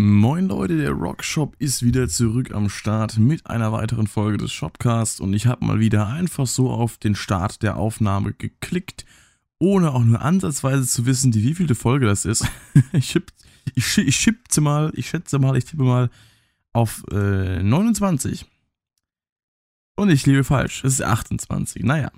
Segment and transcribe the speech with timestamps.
[0.00, 5.18] Moin Leute, der Rockshop ist wieder zurück am Start mit einer weiteren Folge des Shopcasts
[5.18, 9.04] und ich habe mal wieder einfach so auf den Start der Aufnahme geklickt,
[9.58, 12.46] ohne auch nur ansatzweise zu wissen, die wievielte Folge das ist.
[12.92, 13.32] ich, schipp,
[13.74, 16.10] ich, ich schätze mal, ich schätze mal, ich tippe mal
[16.72, 18.46] auf äh, 29.
[19.96, 21.82] Und ich liebe falsch, es ist 28.
[21.82, 22.12] Naja,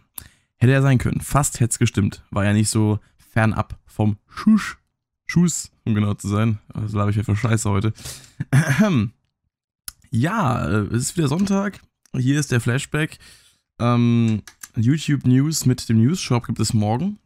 [0.58, 1.22] hätte er sein können.
[1.22, 2.26] Fast hätte es gestimmt.
[2.30, 4.76] War ja nicht so fernab vom Schusch
[5.30, 6.58] Schuss, um genau zu sein.
[6.74, 7.92] Also habe ich ja für Scheiße heute.
[10.10, 11.80] ja, äh, es ist wieder Sonntag.
[12.16, 13.18] Hier ist der Flashback.
[13.78, 14.42] Ähm,
[14.76, 17.18] YouTube News mit dem News Shop gibt es morgen.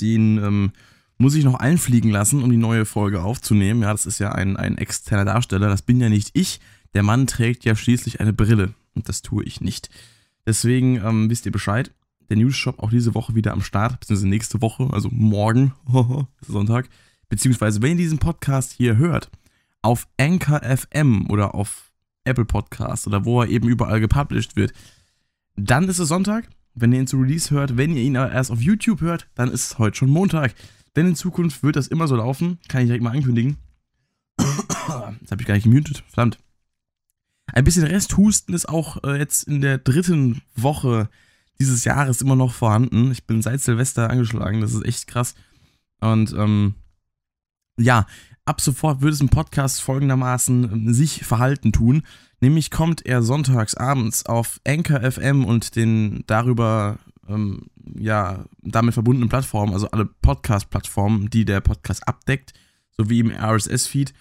[0.00, 0.72] Den ähm,
[1.18, 3.82] muss ich noch einfliegen lassen, um die neue Folge aufzunehmen.
[3.82, 5.68] Ja, das ist ja ein, ein externer Darsteller.
[5.68, 6.60] Das bin ja nicht ich.
[6.94, 8.74] Der Mann trägt ja schließlich eine Brille.
[8.94, 9.90] Und das tue ich nicht.
[10.46, 11.92] Deswegen ähm, wisst ihr Bescheid.
[12.28, 15.72] Der News Shop auch diese Woche wieder am Start, beziehungsweise nächste Woche, also morgen,
[16.46, 16.88] Sonntag
[17.28, 19.30] beziehungsweise wenn ihr diesen Podcast hier hört,
[19.82, 21.92] auf Anchor FM oder auf
[22.24, 24.72] Apple Podcast oder wo er eben überall gepublished wird,
[25.56, 26.48] dann ist es Sonntag.
[26.74, 29.64] Wenn ihr ihn zu Release hört, wenn ihr ihn erst auf YouTube hört, dann ist
[29.64, 30.54] es heute schon Montag.
[30.94, 32.58] Denn in Zukunft wird das immer so laufen.
[32.68, 33.56] Kann ich direkt mal ankündigen.
[35.20, 36.04] Jetzt habe ich gar nicht gemutet.
[36.08, 36.38] Verdammt.
[37.46, 41.08] Ein bisschen Resthusten ist auch äh, jetzt in der dritten Woche
[41.58, 43.10] dieses Jahres immer noch vorhanden.
[43.10, 44.60] Ich bin seit Silvester angeschlagen.
[44.60, 45.34] Das ist echt krass.
[46.00, 46.74] Und ähm,
[47.78, 48.06] ja,
[48.44, 52.02] ab sofort wird es im Podcast folgendermaßen ähm, sich verhalten tun.
[52.40, 56.98] Nämlich kommt er sonntags abends auf Anchor FM und den darüber,
[57.28, 57.66] ähm,
[57.98, 62.52] ja, damit verbundenen Plattformen, also alle Podcast-Plattformen, die der Podcast abdeckt,
[62.96, 64.12] sowie im RSS-Feed.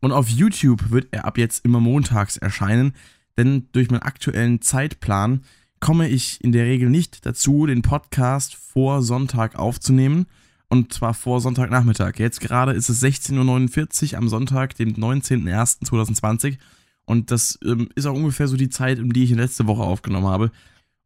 [0.00, 2.94] Und auf YouTube wird er ab jetzt immer montags erscheinen,
[3.36, 5.42] denn durch meinen aktuellen Zeitplan
[5.80, 10.26] komme ich in der Regel nicht dazu, den Podcast vor Sonntag aufzunehmen
[10.68, 12.18] und zwar vor Sonntagnachmittag.
[12.18, 16.58] Jetzt gerade ist es 16.49 Uhr am Sonntag, dem 19.01.2020
[17.06, 20.26] und das ähm, ist auch ungefähr so die Zeit, um die ich letzte Woche aufgenommen
[20.26, 20.50] habe.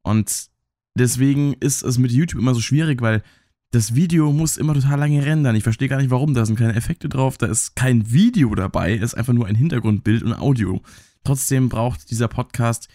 [0.02, 0.48] Und
[0.94, 3.22] deswegen ist es mit YouTube immer so schwierig, weil
[3.70, 5.54] das Video muss immer total lange rendern.
[5.54, 6.34] Ich verstehe gar nicht warum.
[6.34, 9.54] Da sind keine Effekte drauf, da ist kein Video dabei, es ist einfach nur ein
[9.54, 10.82] Hintergrundbild und Audio.
[11.22, 12.88] Trotzdem braucht dieser Podcast,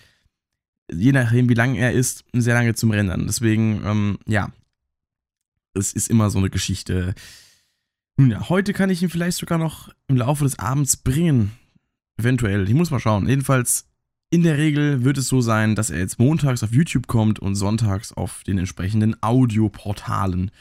[0.91, 3.27] je nachdem wie lang er ist, sehr lange zum Rendern.
[3.27, 4.51] Deswegen, ähm, ja,
[5.75, 7.13] es ist immer so eine Geschichte.
[8.17, 11.51] Nun ja, heute kann ich ihn vielleicht sogar noch im Laufe des Abends bringen.
[12.17, 12.67] Eventuell.
[12.67, 13.27] Ich muss mal schauen.
[13.27, 13.87] Jedenfalls,
[14.29, 17.55] in der Regel wird es so sein, dass er jetzt montags auf YouTube kommt und
[17.55, 20.51] sonntags auf den entsprechenden Audioportalen.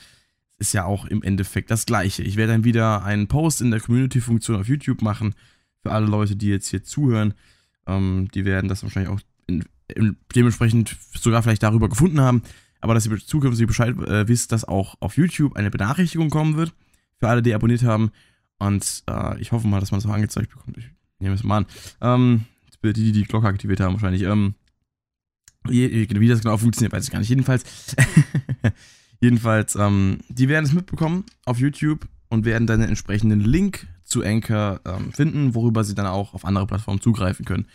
[0.59, 2.23] Ist ja auch im Endeffekt das gleiche.
[2.23, 5.35] Ich werde dann wieder einen Post in der Community-Funktion auf YouTube machen.
[5.83, 7.35] Für alle Leute, die jetzt hier zuhören.
[7.87, 12.43] Ähm, die werden das wahrscheinlich auch in, in, dementsprechend sogar vielleicht darüber gefunden haben
[12.85, 16.75] aber dass ihr zukünftig Bescheid äh, wisst, dass auch auf YouTube eine Benachrichtigung kommen wird,
[17.19, 18.11] für alle, die abonniert haben.
[18.59, 20.77] Und äh, ich hoffe mal, dass man das auch angezeigt bekommt.
[20.77, 20.85] Ich
[21.19, 21.67] nehme es mal an.
[22.03, 22.45] Ähm,
[22.83, 24.25] die, die die Glocke aktiviert haben, wahrscheinlich.
[24.25, 24.55] Ähm,
[25.67, 27.31] wie das genau funktioniert, weiß ich gar nicht.
[27.31, 27.65] Jedenfalls,
[29.21, 34.23] jedenfalls, ähm, die werden es mitbekommen auf YouTube und werden dann den entsprechenden Link zu
[34.23, 37.67] Anchor ähm, finden, worüber sie dann auch auf andere Plattformen zugreifen können.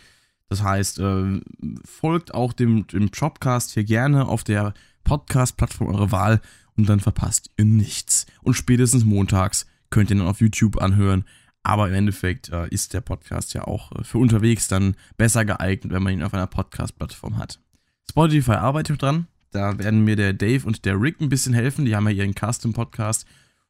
[0.48, 1.40] Das heißt, äh,
[1.84, 4.72] folgt auch dem, dem Shopcast hier gerne auf der
[5.04, 6.40] Podcast-Plattform eurer Wahl
[6.76, 8.26] und dann verpasst ihr nichts.
[8.42, 11.24] Und spätestens montags könnt ihr dann auf YouTube anhören.
[11.62, 15.92] Aber im Endeffekt äh, ist der Podcast ja auch äh, für unterwegs dann besser geeignet,
[15.92, 17.60] wenn man ihn auf einer Podcast-Plattform hat.
[18.08, 19.26] Spotify arbeitet dran.
[19.50, 21.84] Da werden mir der Dave und der Rick ein bisschen helfen.
[21.84, 23.26] Die haben ja ihren Custom-Podcast,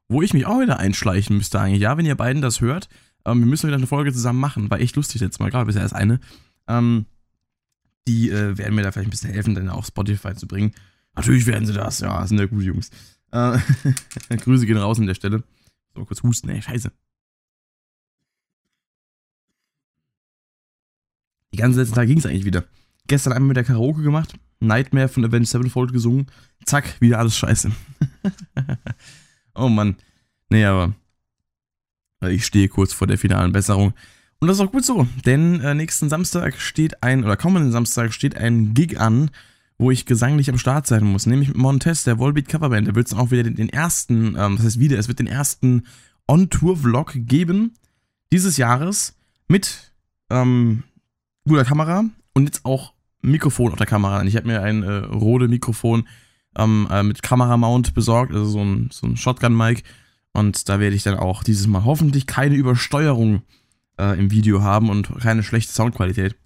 [0.09, 1.81] wo ich mich auch wieder einschleichen müsste eigentlich.
[1.81, 2.89] Ja, wenn ihr beiden das hört,
[3.25, 4.71] ähm, wir müssen wieder eine Folge zusammen machen.
[4.71, 6.21] War echt lustig jetzt mal, gerade bisher erst eine.
[6.69, 7.07] Ähm,
[8.07, 10.73] die äh, werden mir da vielleicht ein bisschen helfen, dann auf Spotify zu bringen.
[11.15, 12.91] Natürlich werden sie das, ja, sind ja gute Jungs.
[13.33, 13.59] Äh,
[14.37, 15.43] Grüße gehen raus an der Stelle.
[15.95, 16.93] So, kurz husten, ey, scheiße.
[21.53, 22.65] Die ganzen letzten Tage ging es eigentlich wieder.
[23.07, 26.27] Gestern einmal mit der Karaoke gemacht, Nightmare von Avenged Sevenfold gesungen,
[26.65, 27.73] zack, wieder alles scheiße.
[29.55, 29.97] oh Mann.
[30.49, 30.95] Nee, aber
[32.29, 33.95] ich stehe kurz vor der finalen Besserung.
[34.39, 38.15] Und das ist auch gut so, denn äh, nächsten Samstag steht ein, oder kommenden Samstag
[38.15, 39.31] steht ein Gig an,
[39.81, 42.87] wo ich gesanglich am Start sein muss, nämlich mit Montes, der Volbeat Coverband.
[42.87, 45.27] Da wird es auch wieder den, den ersten, ähm, was heißt wieder, es wird den
[45.27, 45.85] ersten
[46.29, 47.73] On-Tour-Vlog geben
[48.31, 49.17] dieses Jahres
[49.49, 49.95] mit
[50.29, 50.83] ähm,
[51.49, 52.05] guter Kamera
[52.35, 52.93] und jetzt auch
[53.23, 54.23] Mikrofon auf der Kamera.
[54.25, 56.07] Ich habe mir ein äh, Rode Mikrofon
[56.59, 59.83] ähm, äh, mit Kameramount besorgt, also so ein, so ein Shotgun-Mic.
[60.33, 63.43] Und da werde ich dann auch dieses Mal hoffentlich keine Übersteuerung
[63.99, 66.37] äh, im Video haben und keine schlechte Soundqualität.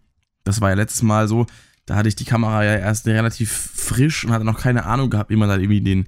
[0.44, 1.46] Das war ja letztes Mal so.
[1.86, 5.30] Da hatte ich die Kamera ja erst relativ frisch und hatte noch keine Ahnung gehabt,
[5.30, 6.06] wie man da irgendwie den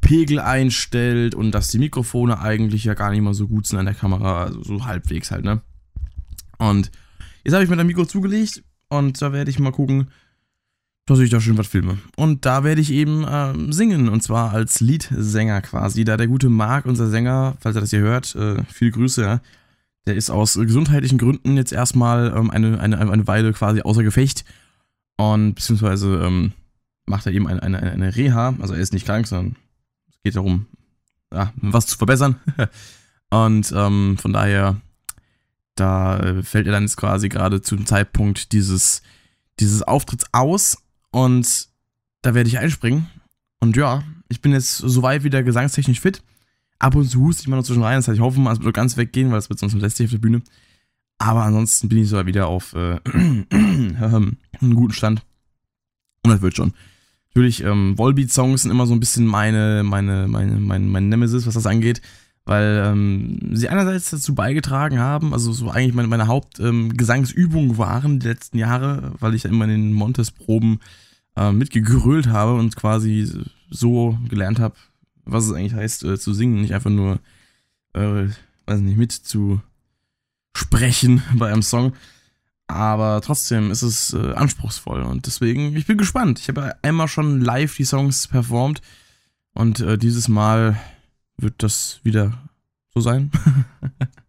[0.00, 3.86] Pegel einstellt und dass die Mikrofone eigentlich ja gar nicht mal so gut sind an
[3.86, 5.60] der Kamera, also so halbwegs halt, ne?
[6.58, 6.90] Und
[7.44, 10.10] jetzt habe ich mir das Mikro zugelegt und da werde ich mal gucken,
[11.06, 11.98] dass ich da schön was filme.
[12.16, 16.48] Und da werde ich eben äh, singen und zwar als Liedsänger quasi, da der gute
[16.48, 19.40] Marc, unser Sänger, falls er das hier hört, äh, viele Grüße, ja,
[20.06, 24.44] der ist aus gesundheitlichen Gründen jetzt erstmal ähm, eine, eine, eine Weile quasi außer Gefecht
[25.16, 26.52] und beziehungsweise ähm,
[27.06, 29.56] macht er eben eine, eine, eine Reha, also er ist nicht krank, sondern
[30.08, 30.66] es geht darum,
[31.32, 32.36] ja, was zu verbessern.
[33.30, 34.80] und ähm, von daher,
[35.74, 39.02] da äh, fällt er dann jetzt quasi gerade zu dem Zeitpunkt dieses,
[39.60, 40.78] dieses Auftritts aus
[41.10, 41.68] und
[42.22, 43.06] da werde ich einspringen.
[43.60, 46.22] Und ja, ich bin jetzt soweit wieder gesangstechnisch fit.
[46.78, 47.96] Ab und zu huste ich mal noch zwischen rein.
[47.96, 50.10] Das heißt, ich hoffe mal, es wird ganz weggehen, weil es wird sonst lästig auf
[50.10, 50.42] der Bühne.
[51.18, 54.36] Aber ansonsten bin ich so wieder auf äh, einem
[54.74, 55.22] guten Stand.
[56.22, 56.74] Und das wird schon.
[57.28, 61.54] Natürlich, ähm, Volbeat-Songs sind immer so ein bisschen meine, meine, meine, mein, mein Nemesis, was
[61.54, 62.00] das angeht,
[62.46, 68.20] weil ähm, sie einerseits dazu beigetragen haben, also so eigentlich meine, meine Hauptgesangsübungen ähm, waren
[68.20, 70.80] die letzten Jahre, weil ich ja immer in den Montes-Proben
[71.36, 73.30] äh, mitgegrölt habe und quasi
[73.68, 74.76] so gelernt habe,
[75.24, 77.18] was es eigentlich heißt, äh, zu singen, nicht einfach nur,
[77.92, 78.28] äh,
[78.66, 79.60] weiß nicht, mit zu
[80.56, 81.92] sprechen bei einem Song.
[82.68, 86.40] Aber trotzdem ist es äh, anspruchsvoll und deswegen, ich bin gespannt.
[86.40, 88.80] Ich habe einmal schon live die Songs performt
[89.52, 90.76] und äh, dieses Mal
[91.36, 92.32] wird das wieder
[92.92, 93.30] so sein.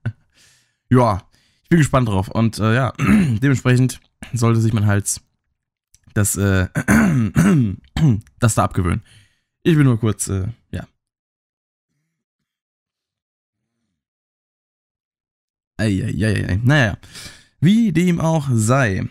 [0.90, 1.24] ja,
[1.64, 4.00] ich bin gespannt drauf und äh, ja, dementsprechend
[4.34, 5.22] sollte sich mein Hals
[6.14, 6.68] das, äh,
[8.40, 9.04] das da abgewöhnen.
[9.64, 10.30] Ich bin nur kurz,
[15.80, 16.28] äh, ja.
[16.28, 16.60] Eieiei.
[16.64, 16.98] Naja.
[17.60, 19.08] Wie dem auch sei.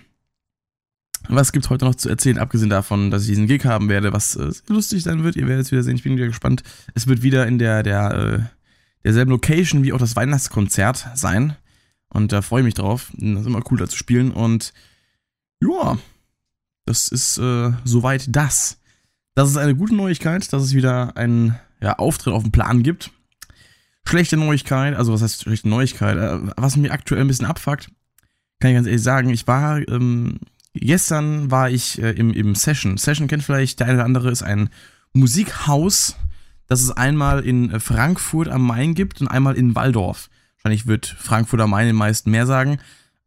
[1.29, 4.37] Was gibt's heute noch zu erzählen, abgesehen davon, dass ich diesen Gig haben werde, was
[4.37, 5.37] äh, lustig sein wird.
[5.37, 5.97] Ihr werdet es wieder sehen.
[5.97, 6.63] Ich bin wieder gespannt.
[6.95, 8.39] Es wird wieder in der, der, äh,
[9.03, 11.57] derselben Location wie auch das Weihnachtskonzert sein.
[12.09, 13.13] Und da freue ich mich drauf.
[13.15, 14.31] Das ist immer cool, da zu spielen.
[14.31, 14.73] Und
[15.61, 15.99] ja,
[16.85, 18.79] das ist äh, soweit das.
[19.35, 23.11] Das ist eine gute Neuigkeit, dass es wieder einen ja, Auftritt auf dem Plan gibt.
[24.07, 26.17] Schlechte Neuigkeit, also was heißt schlechte Neuigkeit?
[26.17, 27.91] Äh, was mir aktuell ein bisschen abfuckt,
[28.61, 30.39] kann ich ganz ehrlich sagen, ich war, ähm,
[30.75, 32.97] gestern war ich äh, im, im Session.
[32.97, 34.71] Session kennt vielleicht der eine oder andere, ist ein
[35.13, 36.17] Musikhaus,
[36.69, 40.31] das es einmal in äh, Frankfurt am Main gibt und einmal in Waldorf.
[40.57, 42.79] Wahrscheinlich wird Frankfurt am Main den meisten mehr sagen.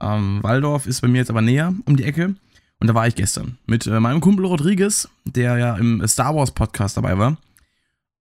[0.01, 2.35] Ähm, Waldorf ist bei mir jetzt aber näher um die Ecke.
[2.79, 6.51] Und da war ich gestern mit äh, meinem Kumpel Rodriguez, der ja im Star Wars
[6.51, 7.37] Podcast dabei war.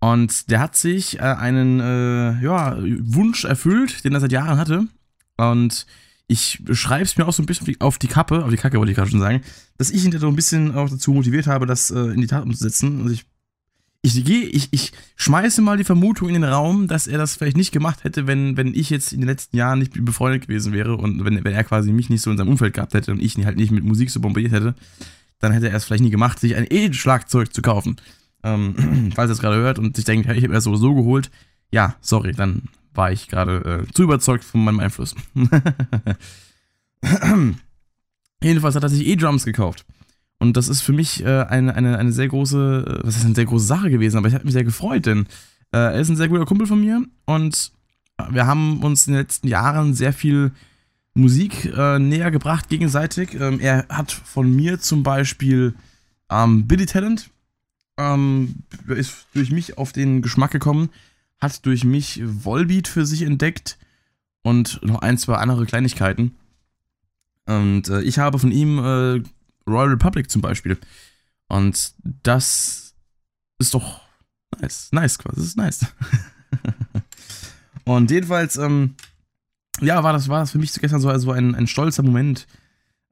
[0.01, 4.87] Und der hat sich äh, einen äh, ja, Wunsch erfüllt, den er seit Jahren hatte.
[5.37, 5.87] Und
[6.29, 8.93] ich schreibe es mir auch so ein bisschen auf die, Kappe, auf die Kacke wollte
[8.93, 9.41] ich gerade schon sagen,
[9.79, 12.27] dass ich ihn da so ein bisschen auch dazu motiviert habe, das äh, in die
[12.27, 13.01] Tat umzusetzen.
[13.01, 13.25] Also ich,
[14.03, 17.57] ich gehe, ich, ich schmeiße mal die Vermutung in den Raum, dass er das vielleicht
[17.57, 20.97] nicht gemacht hätte, wenn, wenn ich jetzt in den letzten Jahren nicht befreundet gewesen wäre
[20.97, 23.37] und wenn, wenn er quasi mich nicht so in seinem Umfeld gehabt hätte und ich
[23.39, 24.75] ihn halt nicht mit Musik so bombardiert hätte,
[25.41, 27.97] dann hätte er es vielleicht nie gemacht, sich ein E-Schlagzeug zu kaufen.
[28.43, 31.31] Ähm, falls er es gerade hört und sich denkt, ich habe er sowieso geholt,
[31.71, 32.63] ja, sorry, dann
[32.95, 35.15] war ich gerade äh, zu überzeugt von meinem Einfluss.
[38.43, 39.85] Jedenfalls hat er sich E-Drums gekauft.
[40.39, 43.35] Und das ist für mich äh, eine, eine, eine sehr große, äh, was ist eine
[43.35, 45.27] sehr große Sache gewesen, aber ich habe mich sehr gefreut, denn
[45.73, 47.73] äh, er ist ein sehr guter Kumpel von mir und
[48.31, 50.53] wir haben uns in den letzten Jahren sehr viel
[51.15, 53.35] Musik äh, näher gebracht gegenseitig.
[53.35, 55.75] Ähm, er hat von mir zum Beispiel
[56.31, 57.31] ähm, Billy Talent,
[57.99, 58.55] ähm,
[58.87, 60.91] ist durch mich auf den Geschmack gekommen,
[61.41, 63.79] hat durch mich Volbeat für sich entdeckt
[64.43, 66.37] und noch ein, zwei andere Kleinigkeiten.
[67.45, 69.23] Und äh, ich habe von ihm äh,
[69.69, 70.79] Royal Republic zum Beispiel.
[71.49, 72.95] Und das
[73.59, 74.01] ist doch
[74.61, 74.91] nice.
[74.93, 75.37] Nice quasi.
[75.37, 75.87] Das ist nice.
[77.85, 78.95] und jedenfalls, ähm,
[79.81, 82.47] ja, war das, war das für mich gestern so also ein, ein stolzer Moment.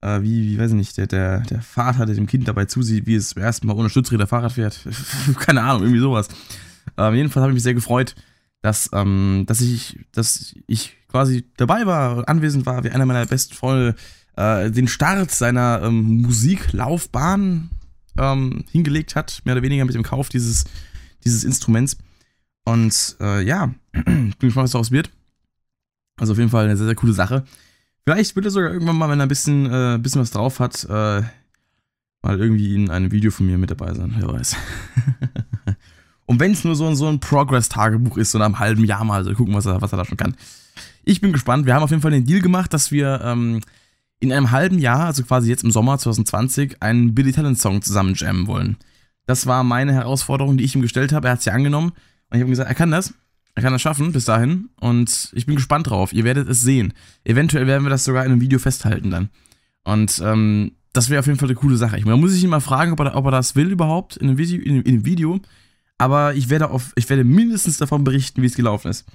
[0.07, 3.07] Äh, wie, wie, weiß ich nicht, der, der, der Vater, der dem Kind dabei zusieht,
[3.07, 4.87] wie es zum ersten Mal ohne Stützräder Fahrrad fährt.
[5.41, 6.29] Keine Ahnung, irgendwie sowas.
[6.97, 8.15] Ähm, jedenfalls habe ich mich sehr gefreut,
[8.63, 13.55] dass, ähm, dass, ich, dass ich quasi dabei war, anwesend war, wie einer meiner besten
[13.55, 13.97] Freunde
[14.37, 17.71] äh, den Start seiner ähm, Musiklaufbahn
[18.17, 20.67] ähm, hingelegt hat, mehr oder weniger mit dem Kauf dieses,
[21.25, 21.97] dieses Instruments.
[22.65, 25.11] Und äh, ja, bin gespannt, was daraus wird.
[26.17, 27.45] Also auf jeden Fall eine sehr, sehr coole Sache.
[28.09, 30.85] Vielleicht wird er sogar irgendwann mal, wenn er ein bisschen, äh, bisschen was drauf hat,
[30.85, 31.23] äh,
[32.23, 34.15] mal irgendwie in einem Video von mir mit dabei sein.
[34.17, 34.57] Wer weiß.
[36.27, 39.17] Und wenn es nur so, so ein Progress-Tagebuch ist, so nach einem halben Jahr mal,
[39.17, 40.37] also gucken, was er, was er da schon kann.
[41.05, 41.67] Ich bin gespannt.
[41.67, 43.61] Wir haben auf jeden Fall den Deal gemacht, dass wir ähm,
[44.21, 48.15] in einem halben Jahr, also quasi jetzt im Sommer 2020, einen Billy Talent Song zusammen
[48.15, 48.77] jammen wollen.
[49.27, 51.27] Das war meine Herausforderung, die ich ihm gestellt habe.
[51.27, 51.91] Er hat sie angenommen.
[52.31, 53.15] Und ich habe gesagt, er kann das.
[53.57, 54.69] Er kann das schaffen bis dahin.
[54.79, 56.13] Und ich bin gespannt drauf.
[56.13, 56.93] Ihr werdet es sehen.
[57.25, 59.31] Eventuell werden wir das sogar in einem Video festhalten dann.
[59.83, 61.99] Und ähm, das wäre auf jeden Fall eine coole Sache.
[61.99, 64.29] Ich, man muss sich ihn mal fragen, ob er, ob er das will überhaupt in
[64.29, 64.61] einem Video.
[64.63, 65.41] In, in einem Video.
[65.99, 69.07] Aber ich werde, auf, ich werde mindestens davon berichten, wie es gelaufen ist.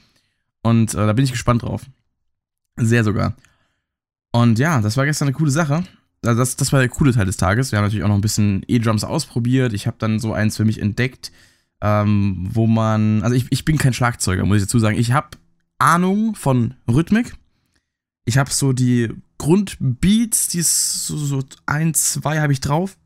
[0.64, 1.84] Und äh, da bin ich gespannt drauf.
[2.78, 3.36] Sehr sogar.
[4.32, 5.84] Und ja, das war gestern eine coole Sache.
[6.24, 7.72] Also das, das war der coole Teil des Tages.
[7.72, 9.74] Wir haben natürlich auch noch ein bisschen E-Drums ausprobiert.
[9.74, 11.32] Ich habe dann so eins für mich entdeckt,
[11.82, 13.24] ähm, wo man.
[13.24, 14.98] Also ich, ich bin kein Schlagzeuger, muss ich dazu sagen.
[14.98, 15.38] Ich habe
[15.78, 17.36] Ahnung von Rhythmik.
[18.26, 22.98] Ich habe so die Grundbeats, die so, so ein, zwei habe ich drauf.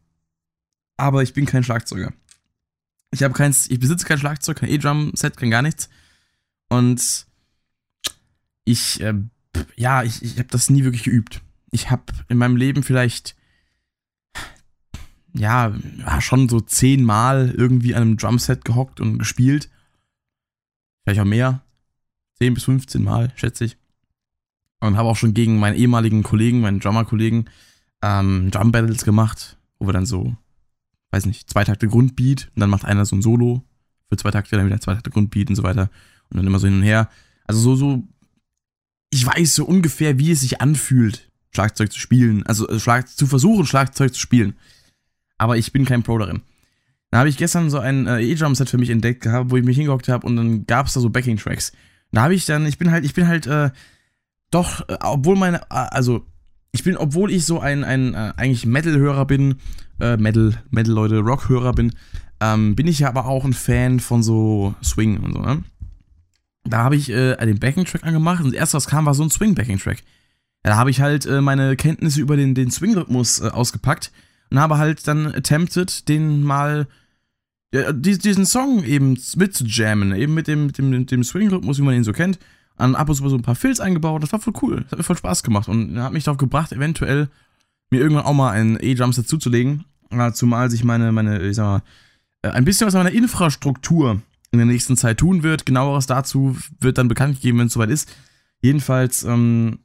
[0.98, 2.14] Aber ich bin kein Schlagzeuger.
[3.12, 5.90] Ich habe keins, ich besitze kein Schlagzeug, kein E-Drum-Set, kein gar nichts.
[6.70, 7.28] Und
[8.66, 9.14] ich, äh,
[9.76, 11.42] ja, ich, ich habe das nie wirklich geübt.
[11.72, 13.36] Ich habe in meinem Leben vielleicht,
[15.38, 15.74] ja,
[16.20, 19.70] schon so zehnmal irgendwie an einem Drumset gehockt und gespielt.
[21.04, 21.62] Vielleicht auch mehr.
[22.38, 23.78] Zehn bis 15 Mal, schätze ich.
[24.80, 27.46] Und habe auch schon gegen meinen ehemaligen Kollegen, meinen Drummer-Kollegen,
[28.02, 30.36] ähm, Drum Battles gemacht, wo wir dann so
[31.16, 33.64] weiß nicht, zwei Takte Grundbeat und dann macht einer so ein Solo
[34.10, 35.90] für zwei Takte, dann wieder zwei Takte Grundbeat und so weiter
[36.30, 37.10] und dann immer so hin und her.
[37.46, 38.04] Also so, so,
[39.12, 43.28] ich weiß so ungefähr, wie es sich anfühlt, Schlagzeug zu spielen, also äh, Schlag, zu
[43.28, 44.56] versuchen, Schlagzeug zu spielen.
[45.38, 46.42] Aber ich bin kein Pro darin.
[47.12, 49.78] Da habe ich gestern so ein äh, E-Drum-Set für mich entdeckt gehabt, wo ich mich
[49.78, 51.72] hingehockt habe und dann gab es da so Backing-Tracks.
[52.12, 53.72] Da habe ich dann, ich bin halt, ich bin halt, äh,
[54.52, 56.26] doch, äh, obwohl meine, äh, also
[56.72, 59.56] ich bin, obwohl ich so ein, ein äh, eigentlich Metal-Hörer bin,
[60.00, 61.94] äh, Metal, Metal-Leute, Rock-Hörer bin,
[62.42, 65.64] ähm, bin ich ja aber auch ein Fan von so Swing und so, ne?
[66.68, 69.30] Da habe ich äh, den Backing-Track angemacht und das erste, was kam, war so ein
[69.30, 70.00] Swing-Backing-Track.
[70.66, 74.12] Ja, da habe ich halt äh, meine Kenntnisse über den, den Swing-Rhythmus ausgepackt
[74.50, 76.88] und habe halt dann attempted, den mal
[77.74, 82.14] ja, diesen Song eben mitzujammen, eben mit dem, dem, dem Swing-Rhythmus, wie man ihn so
[82.14, 82.40] kennt
[82.78, 84.24] an ab und zu so ein paar Filz eingebaut.
[84.24, 84.82] Das war voll cool.
[84.84, 87.30] Das hat mir voll Spaß gemacht und hat mich darauf gebracht, eventuell
[87.90, 89.86] mir irgendwann auch mal einen E-Drums dazuzulegen.
[90.34, 91.82] Zumal sich meine, meine, ich sag mal,
[92.42, 94.22] äh, ein bisschen was an meiner Infrastruktur
[94.52, 95.66] in der nächsten Zeit tun wird.
[95.66, 98.14] Genaueres dazu wird dann bekannt gegeben, wenn es soweit ist.
[98.62, 99.80] Jedenfalls, ähm,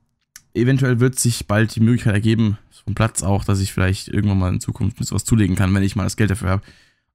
[0.54, 4.52] eventuell wird sich bald die Möglichkeit ergeben, vom Platz auch, dass ich vielleicht irgendwann mal
[4.52, 6.62] in Zukunft sowas zulegen kann, wenn ich mal das Geld dafür habe.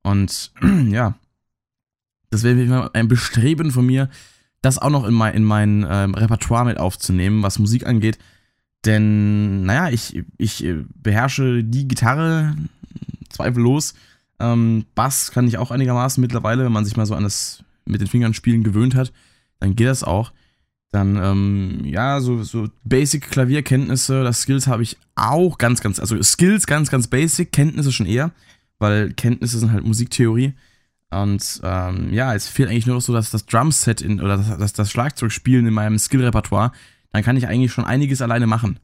[0.03, 0.51] Und
[0.89, 1.15] ja,
[2.29, 4.09] das wäre ein Bestreben von mir,
[4.61, 8.17] das auch noch in mein, in mein ähm, Repertoire mit aufzunehmen, was Musik angeht.
[8.85, 12.55] Denn, naja, ich, ich äh, beherrsche die Gitarre
[13.29, 13.95] zweifellos.
[14.39, 18.01] Ähm, Bass kann ich auch einigermaßen mittlerweile, wenn man sich mal so an das mit
[18.01, 19.13] den Fingern spielen gewöhnt hat,
[19.59, 20.31] dann geht das auch.
[20.95, 26.23] Dann, ähm, ja, so, so Basic Klavierkenntnisse, das Skills habe ich auch ganz, ganz, also
[26.23, 28.31] Skills ganz, ganz basic, Kenntnisse schon eher,
[28.79, 30.53] weil Kenntnisse sind halt Musiktheorie.
[31.09, 34.57] Und ähm, ja, es fehlt eigentlich nur noch so, dass das Drumset in, oder das,
[34.57, 36.71] das, das Schlagzeugspielen in meinem Skill-Repertoire,
[37.11, 38.79] dann kann ich eigentlich schon einiges alleine machen.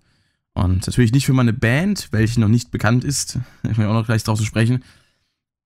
[0.53, 4.06] Und natürlich nicht für meine Band, welche noch nicht bekannt ist, ich will auch noch
[4.06, 4.84] gleich drauf zu sprechen,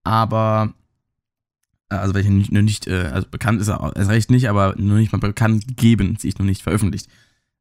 [0.03, 0.75] aber,
[1.89, 5.11] also welche nicht, nicht, äh, also bekannt ist er erst recht nicht, aber noch nicht
[5.11, 7.07] mal bekannt gegeben, sie ist noch nicht veröffentlicht.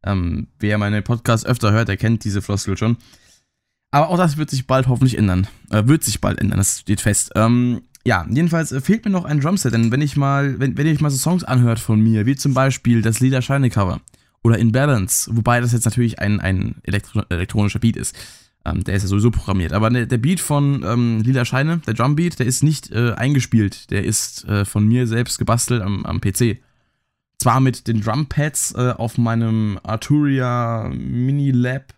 [0.05, 2.97] Ähm, wer meine Podcasts öfter hört, der kennt diese Floskel schon.
[3.91, 5.47] Aber auch das wird sich bald hoffentlich ändern.
[5.71, 7.33] Äh, wird sich bald ändern, das steht fest.
[7.37, 10.87] Ähm, ja, jedenfalls äh, fehlt mir noch ein Drumset, denn wenn ich mal, wenn, wenn
[10.87, 14.01] ich mal so Songs anhört von mir, wie zum Beispiel das Lila Shine Cover
[14.43, 18.15] oder In Balance, wobei das jetzt natürlich ein, ein elektro elektronischer Beat ist.
[18.65, 19.73] Ähm, der ist ja sowieso programmiert.
[19.73, 23.91] Aber ne, der Beat von ähm, Lila Scheine, der Drumbeat, der ist nicht äh, eingespielt.
[23.91, 26.59] Der ist äh, von mir selbst gebastelt am, am PC.
[27.39, 31.95] Zwar mit den Drumpads äh, auf meinem Arturia Mini Lab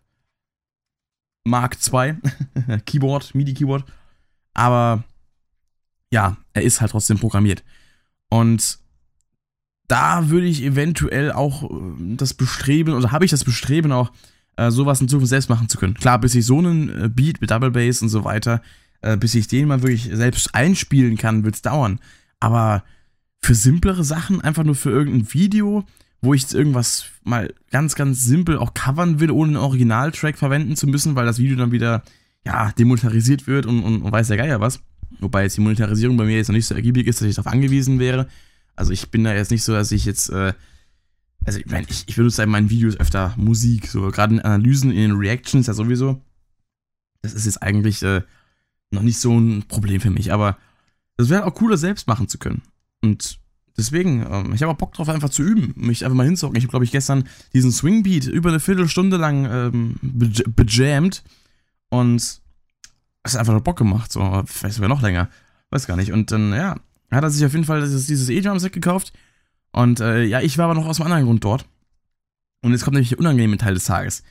[1.45, 2.17] Mark II
[2.87, 3.85] Keyboard, MIDI-Keyboard.
[4.55, 5.05] Aber
[6.11, 7.63] ja, er ist halt trotzdem programmiert.
[8.29, 8.79] Und
[9.87, 14.11] da würde ich eventuell auch äh, das Bestreben, oder habe ich das Bestreben auch,
[14.57, 15.95] äh, sowas in Zukunft selbst machen zu können.
[15.95, 18.63] Klar, bis ich so einen äh, Beat mit Double Bass und so weiter,
[19.21, 22.01] bis ich den mal wirklich selbst einspielen kann, wird es dauern.
[22.41, 22.83] Aber
[23.41, 25.85] für simplere Sachen, einfach nur für irgendein Video,
[26.23, 30.89] wo ich irgendwas mal ganz, ganz simpel auch covern will, ohne einen Originaltrack verwenden zu
[30.89, 32.03] müssen, weil das Video dann wieder,
[32.45, 34.81] ja, demonetarisiert wird und, und, und weiß der Geier was.
[35.21, 37.53] Wobei jetzt die Monetarisierung bei mir jetzt noch nicht so ergiebig ist, dass ich darauf
[37.53, 38.27] angewiesen wäre.
[38.75, 40.53] Also ich bin da jetzt nicht so, dass ich jetzt, äh,
[41.47, 44.91] also ich meine, ich, ich benutze in meinen Videos öfter Musik, so gerade in Analysen,
[44.91, 46.21] in den Reactions ja sowieso.
[47.23, 48.23] Das ist jetzt eigentlich äh,
[48.91, 50.59] noch nicht so ein Problem für mich, aber
[51.17, 52.63] das wäre auch cooler, selbst machen zu können.
[53.03, 53.39] Und
[53.77, 56.57] deswegen, ähm, ich habe auch Bock drauf, einfach zu üben, mich einfach mal hinzocken.
[56.57, 61.23] Ich habe, glaube ich, gestern diesen Swingbeat über eine Viertelstunde lang ähm, bejammt
[61.89, 62.41] und
[63.23, 65.29] es hat einfach Bock gemacht, so, vielleicht sogar noch länger.
[65.71, 66.13] Weiß gar nicht.
[66.13, 66.77] Und dann, ja,
[67.11, 69.13] hat er sich auf jeden Fall dieses, dieses E-Drum-Set gekauft.
[69.77, 71.67] Und äh, ja, ich war aber noch aus einem anderen Grund dort.
[72.63, 74.23] Und jetzt kommt nämlich der unangenehme Teil des Tages.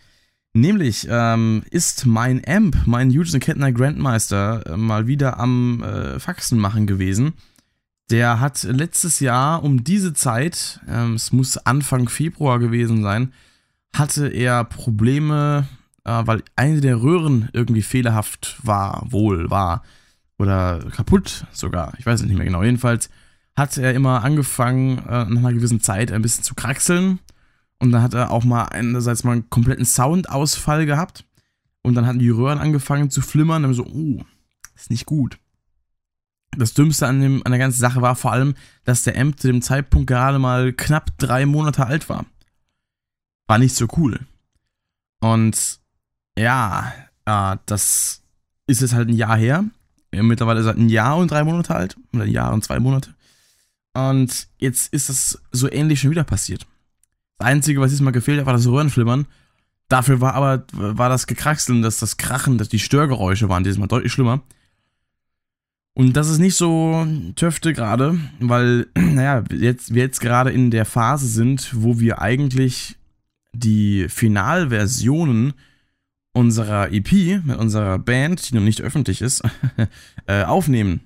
[0.54, 6.58] Nämlich ähm, ist mein Amp, mein Eugene Kettner Grandmeister, äh, mal wieder am äh, Faxen
[6.58, 7.34] machen gewesen.
[8.10, 13.32] Der hat letztes Jahr um diese Zeit, ähm, es muss Anfang Februar gewesen sein,
[13.94, 15.68] hatte er Probleme,
[16.06, 19.84] äh, weil eine der Röhren irgendwie fehlerhaft war, wohl war.
[20.40, 21.94] Oder kaputt sogar.
[22.00, 22.64] Ich weiß es nicht mehr genau.
[22.64, 23.12] Jedenfalls
[23.56, 27.20] hat er immer angefangen, äh, nach einer gewissen Zeit ein bisschen zu kraxeln.
[27.80, 31.26] Und dann hat er auch mal einerseits mal einen kompletten Soundausfall gehabt.
[31.82, 33.64] Und dann hatten die Röhren angefangen zu flimmern.
[33.64, 34.24] Und dann so, oh,
[34.76, 35.38] ist nicht gut.
[36.58, 39.48] Das Dümmste an, dem, an der ganzen Sache war vor allem, dass der Amp zu
[39.48, 42.26] dem Zeitpunkt gerade mal knapp drei Monate alt war.
[43.48, 44.20] War nicht so cool.
[45.20, 45.80] Und
[46.38, 46.94] ja,
[47.26, 48.22] äh, das
[48.68, 49.66] ist jetzt halt ein Jahr her.
[50.12, 51.98] Mittlerweile ist er ein Jahr und drei Monate alt.
[52.14, 53.15] Oder ein Jahr und zwei Monate.
[53.96, 56.68] Und jetzt ist das so ähnlich schon wieder passiert.
[57.38, 59.26] Das Einzige, was diesmal gefehlt hat, war das Röhrenflimmern.
[59.88, 64.12] Dafür war aber war das Gekraxeln, das, das Krachen, das, die Störgeräusche waren diesmal deutlich
[64.12, 64.42] schlimmer.
[65.94, 70.86] Und das ist nicht so töfte gerade, weil, naja, jetzt, wir jetzt gerade in der
[70.86, 72.98] Phase sind, wo wir eigentlich
[73.54, 75.54] die Finalversionen
[76.34, 79.42] unserer EP mit unserer Band, die noch nicht öffentlich ist,
[80.28, 81.05] äh, aufnehmen.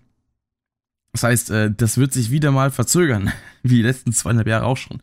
[1.12, 3.32] Das heißt, äh, das wird sich wieder mal verzögern,
[3.64, 5.02] wie die letzten zweieinhalb Jahre auch schon.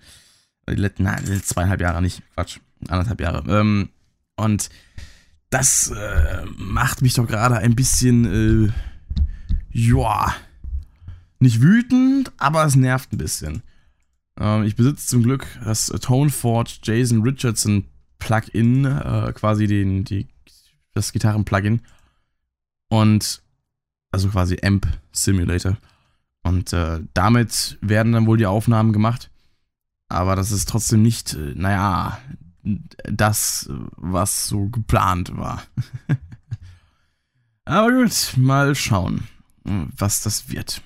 [0.69, 2.59] Die letzten, nein, zweieinhalb Jahre nicht, Quatsch,
[2.89, 3.45] anderthalb Jahre.
[3.49, 3.91] Ähm,
[4.37, 4.69] und
[5.51, 8.73] das äh, macht mich doch gerade ein bisschen, äh,
[9.71, 10.35] ja,
[11.39, 13.63] nicht wütend, aber es nervt ein bisschen.
[14.39, 17.85] Ähm, ich besitze zum Glück das Toneforge Jason Richardson
[18.19, 20.27] Plugin, äh, quasi den, die,
[20.95, 21.81] das Gitarren-Plugin.
[22.89, 23.43] Und
[24.11, 25.77] also quasi Amp Simulator.
[26.47, 29.33] Und äh, damit werden dann wohl die Aufnahmen gemacht.
[30.09, 32.21] Aber das ist trotzdem nicht, äh, naja,
[32.63, 35.65] das, was so geplant war.
[37.65, 39.27] Aber gut, mal schauen,
[39.65, 40.83] was das wird.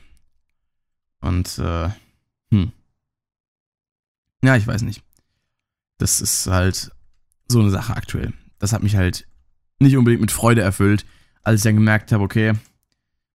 [1.21, 1.91] Und, äh,
[2.51, 2.73] hm.
[4.43, 5.03] Ja, ich weiß nicht.
[5.99, 6.91] Das ist halt
[7.49, 8.33] so eine Sache aktuell.
[8.59, 9.29] Das hat mich halt
[9.79, 11.05] nicht unbedingt mit Freude erfüllt,
[11.43, 12.55] als ich dann gemerkt habe, okay,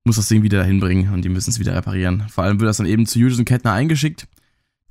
[0.05, 2.29] muss das Ding wieder dahin bringen und die müssen es wieder reparieren.
[2.29, 4.27] Vor allem wird das dann eben zu Julius und Kettner eingeschickt,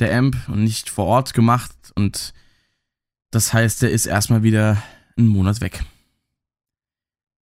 [0.01, 1.73] der Amp, und nicht vor Ort gemacht.
[1.95, 2.35] Und
[3.31, 4.83] das heißt, der ist erstmal wieder
[5.17, 5.85] einen Monat weg.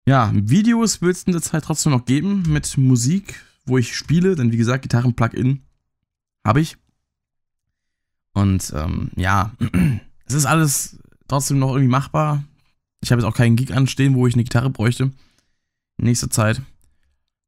[0.06, 4.35] Ja, Videos wird es in der Zeit trotzdem noch geben mit Musik, wo ich spiele,
[4.35, 5.62] denn wie gesagt, Gitarren-Plugin
[6.44, 6.76] habe ich.
[8.33, 9.52] Und ähm, ja,
[10.26, 12.42] es ist alles trotzdem noch irgendwie machbar.
[13.00, 15.12] Ich habe jetzt auch keinen Gig anstehen, wo ich eine Gitarre bräuchte.
[15.98, 16.61] In nächster Zeit.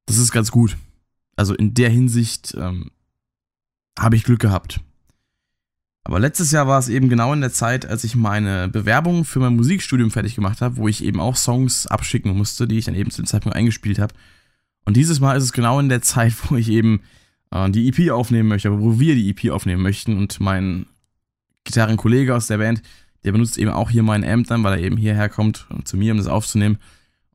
[0.06, 0.76] Das ist ganz gut.
[1.36, 2.90] Also in der Hinsicht ähm,
[3.98, 4.80] habe ich Glück gehabt.
[6.04, 9.38] Aber letztes Jahr war es eben genau in der Zeit, als ich meine Bewerbung für
[9.38, 12.96] mein Musikstudium fertig gemacht habe, wo ich eben auch Songs abschicken musste, die ich dann
[12.96, 14.14] eben zu dem Zeitpunkt eingespielt habe.
[14.84, 17.02] Und dieses Mal ist es genau in der Zeit, wo ich eben
[17.52, 20.86] äh, die EP aufnehmen möchte, wo wir die EP aufnehmen möchten und mein
[21.64, 22.82] Gitarrenkollege aus der Band,
[23.24, 26.10] der benutzt eben auch hier meinen Amp dann, weil er eben hierher kommt zu mir,
[26.10, 26.78] um das aufzunehmen.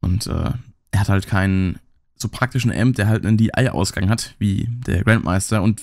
[0.02, 0.52] Und äh,
[0.92, 1.80] er hat halt keinen
[2.22, 5.62] so praktischen Amp, der halt einen DI-Ausgang hat, wie der Grandmeister.
[5.62, 5.82] Und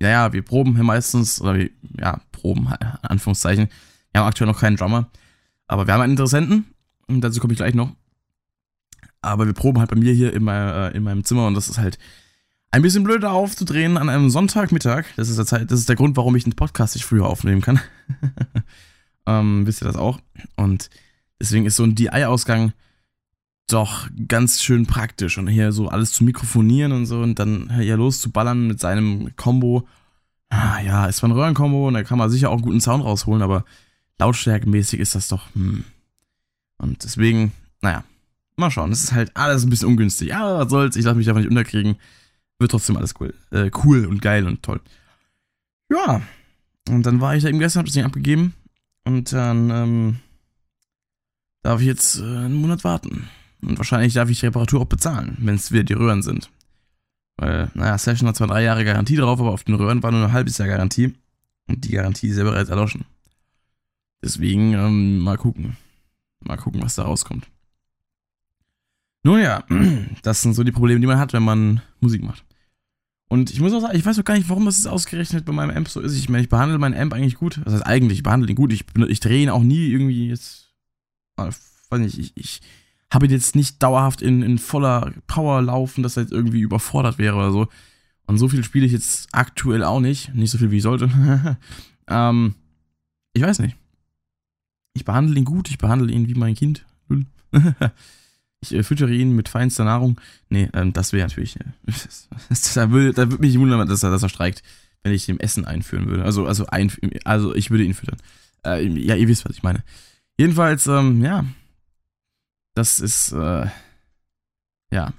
[0.00, 2.68] ja, ja, wir proben hier meistens, oder wir, ja, proben,
[3.02, 3.68] Anführungszeichen.
[4.12, 5.08] Wir haben aktuell noch keinen Drummer.
[5.68, 6.66] Aber wir haben einen Interessenten,
[7.08, 7.92] und dazu komme ich gleich noch.
[9.22, 11.68] Aber wir proben halt bei mir hier in, mein, äh, in meinem Zimmer und das
[11.68, 11.98] ist halt
[12.70, 15.04] ein bisschen blöder aufzudrehen an einem Sonntagmittag.
[15.16, 17.60] Das ist der, Zeit, das ist der Grund, warum ich den Podcast nicht früher aufnehmen
[17.60, 17.80] kann.
[19.26, 20.20] ähm, wisst ihr das auch?
[20.56, 20.90] Und
[21.40, 22.72] deswegen ist so ein DI-Ausgang
[23.68, 25.38] doch ganz schön praktisch.
[25.38, 29.86] Und hier so alles zu mikrofonieren und so und dann hier loszuballern mit seinem Combo.
[30.48, 33.04] Ah, ja, ist zwar ein Röhrenkombo und da kann man sicher auch einen guten Sound
[33.04, 33.64] rausholen, aber
[34.18, 35.54] lautstärkemäßig ist das doch.
[35.54, 35.84] Hm.
[36.78, 38.04] Und deswegen, naja,
[38.56, 38.90] mal schauen.
[38.90, 40.28] Das ist halt alles ein bisschen ungünstig.
[40.28, 41.96] Ja, was soll's, ich lasse mich davon nicht unterkriegen.
[42.58, 43.34] Wird trotzdem alles cool.
[43.50, 44.80] Äh, cool und geil und toll.
[45.90, 46.22] Ja.
[46.88, 48.54] Und dann war ich da eben gestern, hab das Ding abgegeben.
[49.04, 50.16] Und dann ähm,
[51.62, 53.28] darf ich jetzt äh, einen Monat warten.
[53.62, 56.50] Und wahrscheinlich darf ich die Reparatur auch bezahlen, wenn es wieder die Röhren sind.
[57.36, 60.24] Weil, naja, Session hat zwar drei Jahre Garantie drauf, aber auf den Röhren war nur
[60.24, 61.14] ein halbes Jahr Garantie.
[61.68, 63.04] Und die Garantie ist ja bereits erloschen.
[64.22, 65.76] Deswegen, ähm, mal gucken.
[66.40, 67.46] Mal gucken, was da rauskommt.
[69.22, 69.64] Nun ja,
[70.22, 72.44] das sind so die Probleme, die man hat, wenn man Musik macht.
[73.28, 75.76] Und ich muss auch sagen, ich weiß auch gar nicht, warum das ausgerechnet bei meinem
[75.76, 76.16] Amp so ist.
[76.16, 77.60] Ich meine, ich behandle meinen Amp eigentlich gut.
[77.64, 78.72] Das heißt eigentlich, ich behandle ihn gut.
[78.72, 80.72] Ich, ich drehe ihn auch nie irgendwie jetzt.
[81.36, 82.60] Weiß nicht, ich, ich
[83.12, 87.36] habe jetzt nicht dauerhaft in, in voller Power laufen, dass er jetzt irgendwie überfordert wäre
[87.36, 87.68] oder so.
[88.26, 90.34] Und so viel spiele ich jetzt aktuell auch nicht.
[90.34, 91.08] Nicht so viel, wie ich sollte.
[92.08, 92.54] ähm,
[93.32, 93.76] ich weiß nicht.
[94.94, 96.84] Ich behandle ihn gut, ich behandle ihn wie mein Kind.
[98.60, 100.20] ich äh, füttere ihn mit feinster Nahrung.
[100.48, 101.56] Nee, ähm, das wäre natürlich.
[101.60, 101.64] Äh,
[102.74, 104.62] da würde würd mich wundern, dass er, dass er streikt,
[105.02, 106.24] wenn ich ihm Essen einführen würde.
[106.24, 106.90] Also, also, ein,
[107.24, 108.18] also ich würde ihn füttern.
[108.64, 109.84] Äh, ja, ihr wisst, was ich meine.
[110.38, 111.44] Jedenfalls, ähm, ja.
[112.76, 113.68] Das ist, äh,
[114.92, 115.14] ja.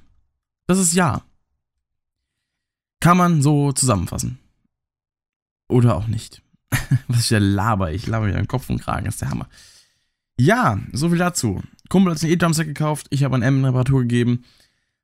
[0.67, 1.23] Das ist ja.
[2.99, 4.37] Kann man so zusammenfassen.
[5.67, 6.43] Oder auch nicht.
[7.07, 7.91] Was ich da laber.
[7.93, 9.05] Ich laber mir den Kopf und Kragen.
[9.05, 9.49] Das ist der Hammer.
[10.39, 11.63] Ja, so viel dazu.
[11.89, 13.07] Kumpel hat sich einen E-Drumset gekauft.
[13.09, 14.43] Ich habe ein M in Reparatur gegeben.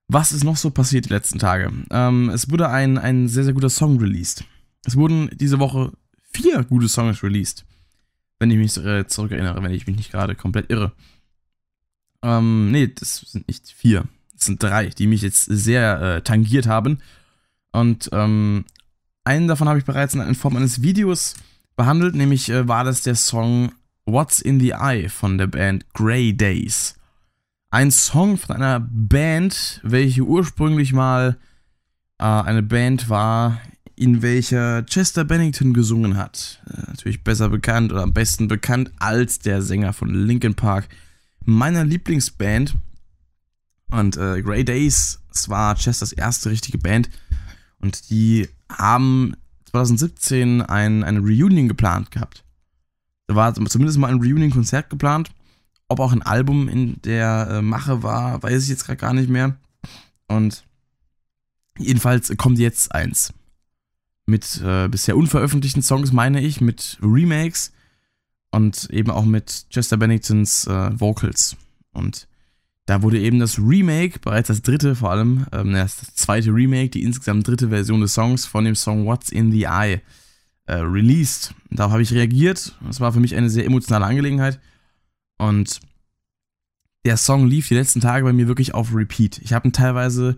[0.08, 1.74] Was ist noch so passiert die letzten Tage?
[1.90, 4.44] Ähm, es wurde ein, ein sehr, sehr guter Song released.
[4.86, 7.66] Es wurden diese Woche vier gute Songs released.
[8.38, 10.92] Wenn ich mich äh, zurückerinnere, wenn ich mich nicht gerade komplett irre.
[12.24, 14.06] Ähm, nee, das sind nicht vier.
[14.34, 17.00] Das sind drei, die mich jetzt sehr äh, tangiert haben.
[17.72, 18.66] Und ähm,
[19.24, 21.36] einen davon habe ich bereits in Form eines Videos
[21.76, 23.72] behandelt, nämlich äh, war das der Song
[24.06, 26.96] What's in the Eye von der Band Grey Days.
[27.72, 31.38] Ein Song von einer Band, welche ursprünglich mal
[32.20, 33.60] äh, eine Band war,
[33.96, 36.62] in welcher Chester Bennington gesungen hat.
[36.70, 40.90] Äh, natürlich besser bekannt oder am besten bekannt als der Sänger von Linkin Park,
[41.46, 42.76] meiner Lieblingsband.
[43.92, 47.10] Und äh, Grey Days, es war Chesters erste richtige Band.
[47.80, 49.36] Und die haben
[49.72, 52.44] 2017 ein, eine Reunion geplant gehabt.
[53.28, 55.32] Da war zumindest mal ein Reunion-Konzert geplant.
[55.88, 59.30] Ob auch ein Album in der äh, Mache war, weiß ich jetzt gerade gar nicht
[59.30, 59.58] mehr.
[60.28, 60.64] Und
[61.78, 63.34] jedenfalls kommt jetzt eins.
[64.26, 67.74] Mit äh, bisher unveröffentlichten Songs, meine ich, mit Remakes
[68.54, 71.58] und eben auch mit Chester Benningtons äh, Vocals.
[71.92, 72.28] Und
[72.86, 77.02] da wurde eben das Remake, bereits das dritte vor allem, ähm, das zweite Remake, die
[77.02, 80.02] insgesamt dritte Version des Songs von dem Song What's in the Eye
[80.66, 81.56] äh, released.
[81.72, 82.78] Darauf habe ich reagiert.
[82.86, 84.60] Das war für mich eine sehr emotionale Angelegenheit.
[85.40, 85.80] Und
[87.06, 89.40] der Song lief die letzten Tage bei mir wirklich auf Repeat.
[89.40, 90.38] Ich habe ihn teilweise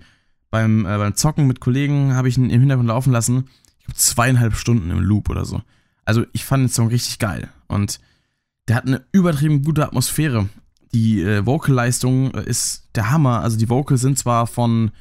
[0.52, 3.50] beim, äh, beim Zocken mit Kollegen, habe ich ihn im Hintergrund laufen lassen.
[3.80, 5.62] Ich glaube zweieinhalb Stunden im Loop oder so.
[6.06, 7.50] Also ich fand den Song richtig geil.
[7.68, 8.00] Und
[8.68, 10.48] der hat eine übertrieben gute Atmosphäre
[10.96, 13.42] die äh, Vocal-Leistung äh, ist der Hammer.
[13.42, 14.92] Also die Vocals sind zwar von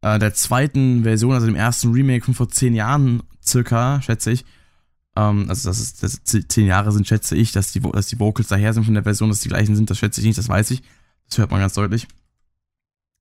[0.00, 4.46] äh, der zweiten Version, also dem ersten Remake von vor zehn Jahren circa, schätze ich.
[5.16, 8.48] Ähm, also das ist das zehn Jahre sind, schätze ich, dass die, dass die Vocals
[8.48, 10.70] daher sind von der Version, dass die gleichen sind, das schätze ich nicht, das weiß
[10.70, 10.82] ich.
[11.28, 12.08] Das hört man ganz deutlich.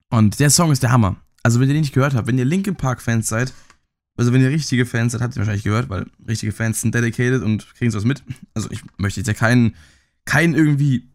[0.10, 1.18] Und der Song ist der Hammer.
[1.44, 3.54] Also wenn ihr den nicht gehört habt, wenn ihr Linkin Park Fans seid,
[4.20, 7.42] also wenn ihr richtige Fans seid, habt ihr wahrscheinlich gehört, weil richtige Fans sind dedicated
[7.42, 8.24] und kriegen sowas mit.
[8.54, 9.76] Also ich möchte jetzt ja keinen,
[10.26, 11.10] keinen irgendwie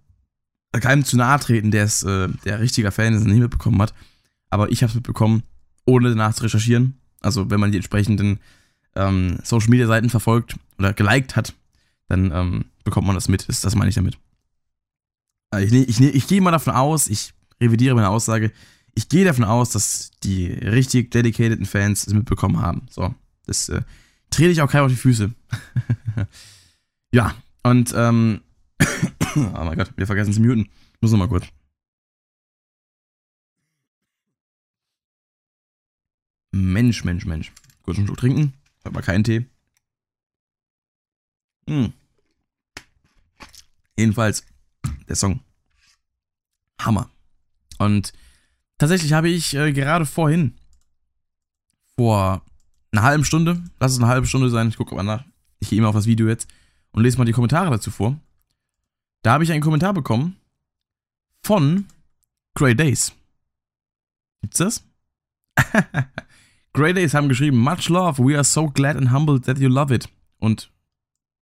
[0.73, 3.95] keinem zu nahe treten, der es, äh, der richtiger Fan ist und nicht mitbekommen hat.
[4.51, 5.43] Aber ich habe es mitbekommen,
[5.85, 6.99] ohne danach zu recherchieren.
[7.21, 8.41] Also wenn man die entsprechenden
[8.95, 11.55] ähm, Social Media Seiten verfolgt oder geliked hat,
[12.09, 13.47] dann ähm, bekommt man das mit.
[13.49, 14.19] Das, meine ich damit.
[15.55, 18.51] Äh, ich, ich, ich gehe mal davon aus, ich revidiere meine Aussage,
[18.95, 22.87] ich gehe davon aus, dass die richtig dedicateden Fans es mitbekommen haben.
[22.91, 23.15] So,
[23.47, 23.83] das äh,
[24.31, 25.33] trete ich auch keinem auf die Füße.
[27.13, 28.43] ja, und ähm,
[29.37, 30.69] oh mein Gott, wir vergessen zu muten.
[31.01, 31.47] Muss noch mal kurz.
[36.53, 37.53] Mensch, Mensch, Mensch.
[37.83, 38.55] Kurz einen Schluck trinken.
[38.85, 39.47] Habe mal keinen Tee.
[41.69, 41.93] Hm.
[43.97, 44.45] Jedenfalls,
[45.09, 45.41] der Song.
[46.81, 47.11] Hammer.
[47.79, 48.13] Und
[48.79, 50.55] tatsächlich habe ich äh, gerade vorhin,
[51.97, 52.43] vor
[52.93, 55.25] einer halben Stunde, lass es eine halbe Stunde sein, ich gucke mal nach,
[55.61, 56.49] ich gehe immer auf das Video jetzt
[56.93, 58.19] und lese mal die Kommentare dazu vor.
[59.23, 60.37] Da habe ich einen Kommentar bekommen
[61.43, 61.87] von
[62.55, 63.13] Grey Days.
[64.43, 64.85] Gibt's das?
[66.73, 69.95] Grey Days haben geschrieben, much love, we are so glad and humbled that you love
[69.95, 70.09] it.
[70.39, 70.71] Und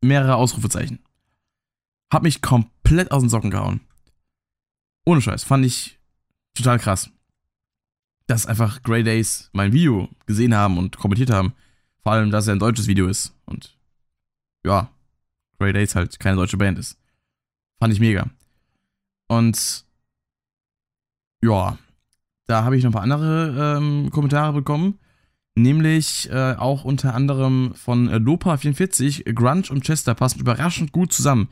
[0.00, 1.00] mehrere Ausrufezeichen.
[2.12, 3.80] Hab mich komplett aus den Socken gehauen.
[5.04, 5.98] Ohne Scheiß, fand ich
[6.54, 7.10] total krass.
[8.32, 11.52] Dass einfach Grey Days mein Video gesehen haben und kommentiert haben.
[12.02, 13.34] Vor allem, dass er ein deutsches Video ist.
[13.44, 13.76] Und
[14.64, 14.88] ja,
[15.58, 16.96] Grey Days halt keine deutsche Band ist.
[17.78, 18.30] Fand ich mega.
[19.28, 19.84] Und
[21.44, 21.76] ja,
[22.46, 24.98] da habe ich noch ein paar andere ähm, Kommentare bekommen.
[25.54, 31.50] Nämlich äh, auch unter anderem von äh, Lopa44, Grunge und Chester passen überraschend gut zusammen.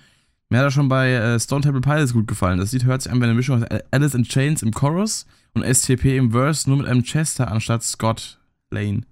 [0.48, 2.58] Mir hat er schon bei äh, Stone Temple Pilots gut gefallen.
[2.58, 5.64] Das Lied hört sich an wie eine Mischung aus Alice in Chains im Chorus und
[5.64, 8.38] STP im Verse, nur mit einem Chester anstatt Scott
[8.70, 9.02] Lane.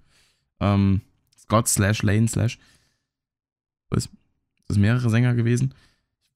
[0.61, 1.01] Ähm,
[1.37, 2.59] Scott slash Lane slash.
[3.90, 4.07] Was?
[4.07, 4.12] Ist
[4.68, 5.74] das mehrere Sänger gewesen?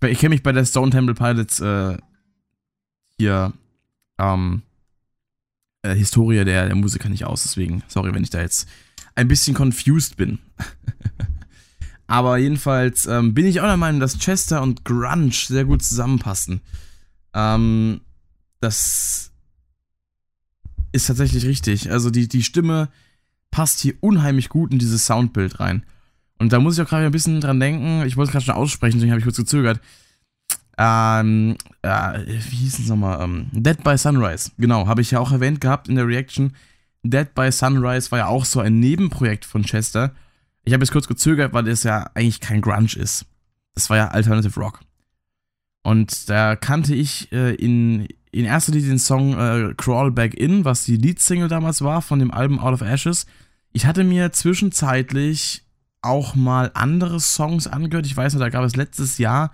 [0.04, 1.96] ich kenne mich bei der Stone Temple Pilots äh,
[3.18, 3.52] hier
[4.18, 4.62] ähm,
[5.82, 7.42] äh, Historie der, der Musiker nicht aus.
[7.44, 8.68] Deswegen, sorry, wenn ich da jetzt
[9.14, 10.38] ein bisschen confused bin.
[12.06, 16.60] Aber jedenfalls ähm, bin ich auch der Meinung, dass Chester und Grunge sehr gut zusammenpassen.
[17.32, 18.00] Ähm,
[18.60, 19.31] das
[20.92, 21.90] ist tatsächlich richtig.
[21.90, 22.88] Also die, die Stimme
[23.50, 25.84] passt hier unheimlich gut in dieses Soundbild rein.
[26.38, 28.02] Und da muss ich auch gerade ein bisschen dran denken.
[28.06, 29.80] Ich wollte es gerade schon aussprechen, deswegen habe ich kurz gezögert.
[30.78, 33.22] Ähm, äh, wie hieß es nochmal?
[33.22, 34.50] Ähm, Dead by Sunrise.
[34.58, 36.54] Genau, habe ich ja auch erwähnt gehabt in der Reaction.
[37.02, 40.12] Dead by Sunrise war ja auch so ein Nebenprojekt von Chester.
[40.64, 43.26] Ich habe jetzt kurz gezögert, weil das ja eigentlich kein Grunge ist.
[43.74, 44.80] Das war ja Alternative Rock.
[45.82, 50.64] Und da kannte ich äh, in, in erster Linie den Song äh, Crawl Back In,
[50.64, 53.26] was die Leadsingle damals war von dem Album Out of Ashes.
[53.72, 55.62] Ich hatte mir zwischenzeitlich
[56.00, 58.06] auch mal andere Songs angehört.
[58.06, 59.52] Ich weiß nicht, da gab es letztes Jahr,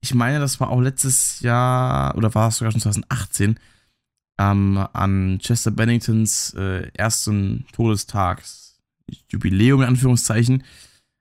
[0.00, 3.58] ich meine, das war auch letztes Jahr, oder war es sogar schon 2018,
[4.38, 8.78] ähm, an Chester Benningtons äh, ersten Todestags
[9.28, 10.62] Jubiläum in Anführungszeichen,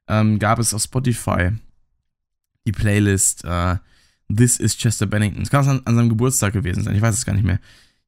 [0.07, 1.51] ähm, gab es auf Spotify
[2.67, 3.77] die Playlist äh,
[4.35, 5.41] This is Chester Bennington.
[5.41, 7.59] Das kann an, an seinem Geburtstag gewesen sein, ich weiß es gar nicht mehr.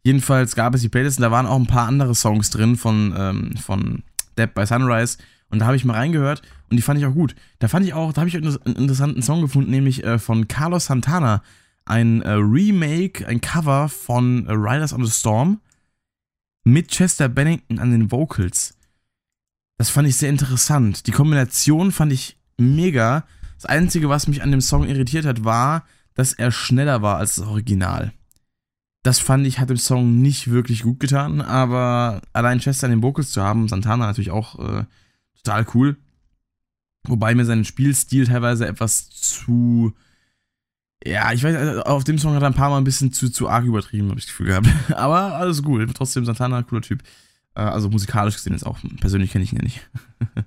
[0.04, 3.14] Jedenfalls gab es die Playlist und da waren auch ein paar andere Songs drin von,
[3.18, 4.04] ähm, von
[4.38, 5.18] Dead by Sunrise.
[5.50, 7.36] Und da habe ich mal reingehört und die fand ich auch gut.
[7.60, 10.86] Da fand ich auch, da habe ich einen interessanten Song gefunden, nämlich äh, von Carlos
[10.86, 11.42] Santana.
[11.86, 15.60] Ein äh, Remake, ein Cover von äh, Riders on the Storm
[16.64, 18.78] mit Chester Bennington an den Vocals.
[19.78, 21.08] Das fand ich sehr interessant.
[21.08, 23.26] Die Kombination fand ich mega.
[23.56, 27.36] Das Einzige, was mich an dem Song irritiert hat, war, dass er schneller war als
[27.36, 28.12] das Original.
[29.04, 33.04] Das fand ich, hat dem Song nicht wirklich gut getan, aber allein Chester an den
[33.04, 34.86] Vocals zu haben, Santana natürlich auch äh,
[35.38, 35.98] total cool.
[37.08, 39.94] Wobei mir sein Spielstil teilweise etwas zu.
[41.06, 43.30] Ja, ich weiß, also auf dem Song hat er ein paar Mal ein bisschen zu,
[43.30, 44.68] zu arg übertrieben, habe ich das Gefühl gehabt.
[44.96, 45.90] Aber alles gut.
[45.96, 47.02] Trotzdem Santana, cooler Typ.
[47.56, 48.80] Äh, also musikalisch gesehen ist auch.
[49.00, 49.90] Persönlich kenne ich ihn ja nicht.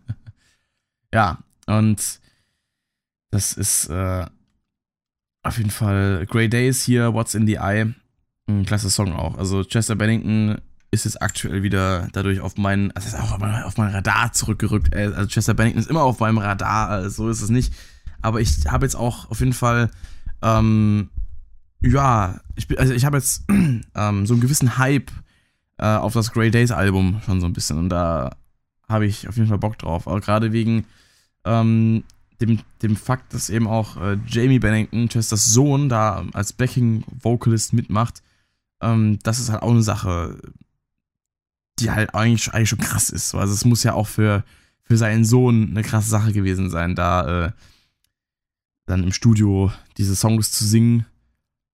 [1.15, 2.21] ja, und
[3.31, 4.27] das ist äh,
[5.43, 7.93] auf jeden Fall Grey Days hier, What's in the Eye.
[8.49, 9.37] Ein klasse Song auch.
[9.39, 10.59] Also Chester Bennington
[10.91, 14.95] ist jetzt aktuell wieder dadurch auf meinen, also auch auf mein, Radar zurückgerückt.
[14.95, 17.73] Äh, also Chester Bennington ist immer auf meinem Radar, also so ist es nicht.
[18.21, 19.91] Aber ich habe jetzt auch auf jeden Fall,
[20.43, 21.11] ähm,
[21.81, 25.11] ja, ich, also ich habe jetzt ähm, so einen gewissen Hype
[25.79, 28.37] äh, auf das Grey Days Album schon so ein bisschen und da
[28.89, 30.07] habe ich auf jeden Fall Bock drauf.
[30.07, 30.85] Aber gerade wegen
[31.45, 32.05] ähm,
[32.41, 37.73] dem, dem Fakt, dass eben auch äh, Jamie Bennington, Chesters Sohn, da als Backing Vocalist
[37.73, 38.23] mitmacht,
[38.81, 40.39] ähm, das ist halt auch eine Sache,
[41.79, 43.35] die halt eigentlich, eigentlich schon krass ist.
[43.35, 44.45] Also es muss ja auch für,
[44.83, 47.53] für seinen Sohn eine krasse Sache gewesen sein, da äh,
[48.87, 51.07] dann im Studio diese Songs zu singen,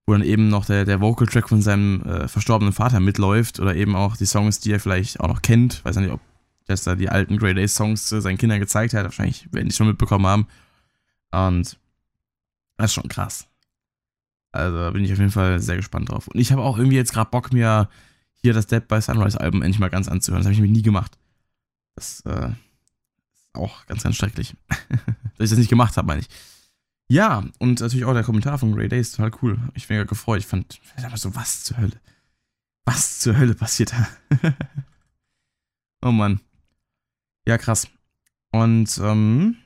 [0.07, 3.97] wo dann eben noch der, der Vocal-Track von seinem äh, verstorbenen Vater mitläuft oder eben
[3.97, 5.85] auch die Songs, die er vielleicht auch noch kennt.
[5.85, 6.21] Weiß nicht, ob
[6.69, 9.05] Jester die alten Grey Days Songs seinen Kindern gezeigt hat.
[9.05, 10.47] Wahrscheinlich werden die schon mitbekommen haben.
[11.31, 11.79] Und
[12.77, 13.49] das ist schon krass.
[14.53, 16.29] Also bin ich auf jeden Fall sehr gespannt drauf.
[16.29, 17.89] Und ich habe auch irgendwie jetzt gerade Bock, mir
[18.33, 20.41] hier das Dead by Sunrise Album endlich mal ganz anzuhören.
[20.41, 21.19] Das habe ich nämlich nie gemacht.
[21.97, 24.55] Das äh, ist auch ganz, ganz schrecklich.
[24.69, 26.29] Dass ich das nicht gemacht habe, meine ich.
[27.11, 29.59] Ja, und natürlich auch der Kommentar von Grey Days, total cool.
[29.75, 30.41] Ich bin ja gefreut.
[30.41, 32.01] Ich fand, dachte so, was zur Hölle?
[32.85, 34.09] Was zur Hölle passiert da?
[36.03, 36.41] oh Mann.
[37.49, 37.89] Ja, krass.
[38.53, 39.57] Und ähm,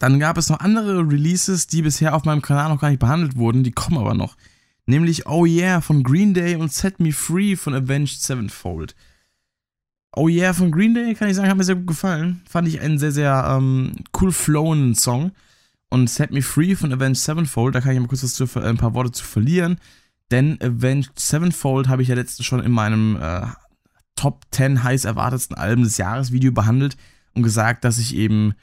[0.00, 3.36] dann gab es noch andere Releases, die bisher auf meinem Kanal noch gar nicht behandelt
[3.36, 4.36] wurden, die kommen aber noch.
[4.84, 8.96] Nämlich Oh Yeah von Green Day und Set Me Free von Avenged Sevenfold.
[10.16, 12.42] Oh Yeah von Green Day, kann ich sagen, hat mir sehr gut gefallen.
[12.48, 15.30] Fand ich einen sehr, sehr ähm, cool flowenden Song.
[15.90, 18.78] Und Set Me Free von Avenged Sevenfold, da kann ich mal kurz zu, äh, ein
[18.78, 19.78] paar Worte zu verlieren.
[20.32, 23.46] Denn Avenged Sevenfold habe ich ja letztens schon in meinem äh,
[24.18, 26.96] Top 10 heiß erwartetsten Alben des Jahres Video behandelt
[27.34, 28.54] und gesagt, dass ich eben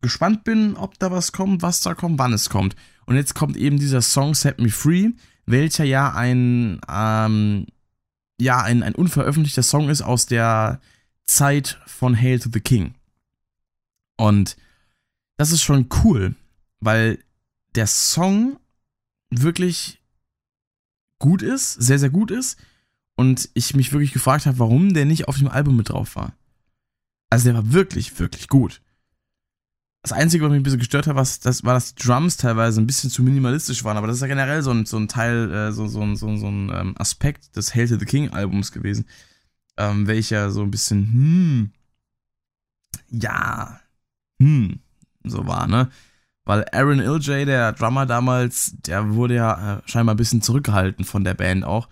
[0.00, 2.74] gespannt bin, ob da was kommt, was da kommt, wann es kommt.
[3.06, 5.10] Und jetzt kommt eben dieser Song Set Me Free,
[5.46, 7.66] welcher ja ein, ähm,
[8.40, 10.80] ja, ein, ein unveröffentlichter Song ist aus der
[11.24, 12.94] Zeit von Hail to the King.
[14.16, 14.56] Und
[15.36, 16.34] das ist schon cool,
[16.80, 17.20] weil
[17.76, 18.58] der Song
[19.30, 20.02] wirklich
[21.20, 22.58] gut ist, sehr, sehr gut ist.
[23.16, 26.34] Und ich mich wirklich gefragt habe, warum der nicht auf dem Album mit drauf war.
[27.30, 28.82] Also der war wirklich, wirklich gut.
[30.02, 32.80] Das Einzige, was mich ein bisschen gestört hat, was, das war, dass die Drums teilweise
[32.80, 33.96] ein bisschen zu minimalistisch waren.
[33.96, 36.46] Aber das ist ja generell so ein, so ein Teil, äh, so, so, so, so
[36.46, 39.06] ein ähm, Aspekt des Hail to the King Albums gewesen.
[39.76, 41.70] Ähm, welcher so ein bisschen, hm,
[43.10, 43.80] ja,
[44.40, 44.80] hm,
[45.24, 45.90] so war, ne?
[46.44, 51.24] Weil Aaron Iljay, der Drummer damals, der wurde ja äh, scheinbar ein bisschen zurückgehalten von
[51.24, 51.88] der Band auch.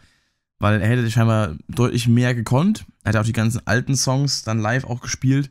[0.59, 2.87] Weil er hätte scheinbar deutlich mehr gekonnt.
[3.03, 5.51] Er hat auch die ganzen alten Songs dann live auch gespielt.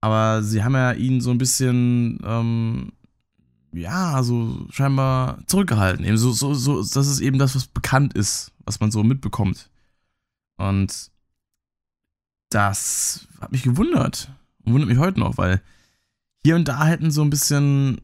[0.00, 2.92] Aber sie haben ja ihn so ein bisschen, ähm,
[3.72, 6.04] ja, so scheinbar zurückgehalten.
[6.04, 9.70] Eben so, so, so, das ist eben das, was bekannt ist, was man so mitbekommt.
[10.56, 11.10] Und
[12.50, 14.30] das hat mich gewundert.
[14.64, 15.62] Und wundert mich heute noch, weil
[16.44, 18.00] hier und da hätten so ein bisschen,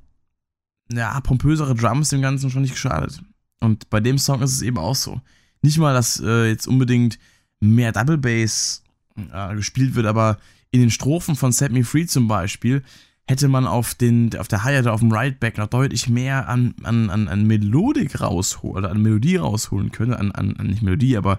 [0.90, 3.22] ja, pompösere Drums dem Ganzen schon nicht geschadet.
[3.60, 5.20] Und bei dem Song ist es eben auch so.
[5.62, 7.18] Nicht mal, dass äh, jetzt unbedingt
[7.60, 8.82] mehr Double Bass
[9.16, 10.38] äh, gespielt wird, aber
[10.70, 12.82] in den Strophen von Set Me Free zum Beispiel
[13.26, 17.10] hätte man auf, den, auf der Hi-Hat, auf dem Rideback noch deutlich mehr an, an,
[17.10, 20.14] an, an Melodik rausholen, oder an Melodie rausholen können.
[20.14, 21.38] An, an, an nicht Melodie, aber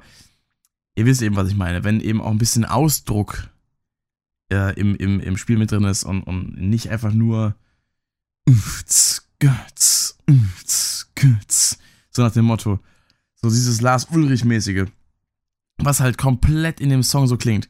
[0.96, 1.84] ihr wisst eben, was ich meine.
[1.84, 3.50] Wenn eben auch ein bisschen Ausdruck
[4.52, 7.56] äh, im, im, im Spiel mit drin ist und, und nicht einfach nur
[12.10, 12.80] so nach dem Motto.
[13.42, 14.86] So dieses Lars Ulrich-mäßige.
[15.78, 17.68] Was halt komplett in dem Song so klingt.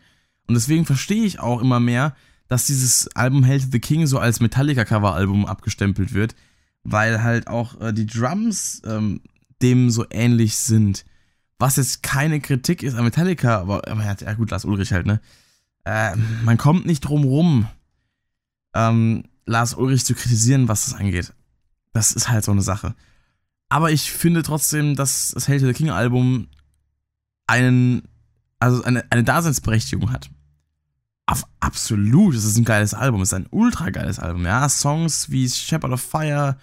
[0.47, 2.15] Und deswegen verstehe ich auch immer mehr,
[2.47, 6.35] dass dieses Album Hail to the King so als Metallica-Cover-Album abgestempelt wird,
[6.83, 9.21] weil halt auch äh, die Drums ähm,
[9.61, 11.05] dem so ähnlich sind.
[11.59, 15.21] Was jetzt keine Kritik ist an Metallica, aber, aber ja, gut, Lars Ulrich halt, ne?
[15.85, 17.67] Äh, man kommt nicht drum rum,
[18.73, 21.33] ähm, Lars Ulrich zu kritisieren, was das angeht.
[21.93, 22.95] Das ist halt so eine Sache.
[23.71, 26.49] Aber ich finde trotzdem, dass das Hail to the King Album
[27.47, 28.01] einen,
[28.59, 30.29] also eine, eine Daseinsberechtigung hat.
[31.25, 34.43] Auf absolut, es ist ein geiles Album, es ist ein ultra geiles Album.
[34.43, 36.57] Ja, Songs wie Shepherd of Fire,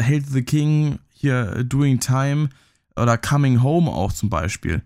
[0.00, 2.48] Hail to the King, hier Doing Time
[2.96, 4.82] oder Coming Home auch zum Beispiel.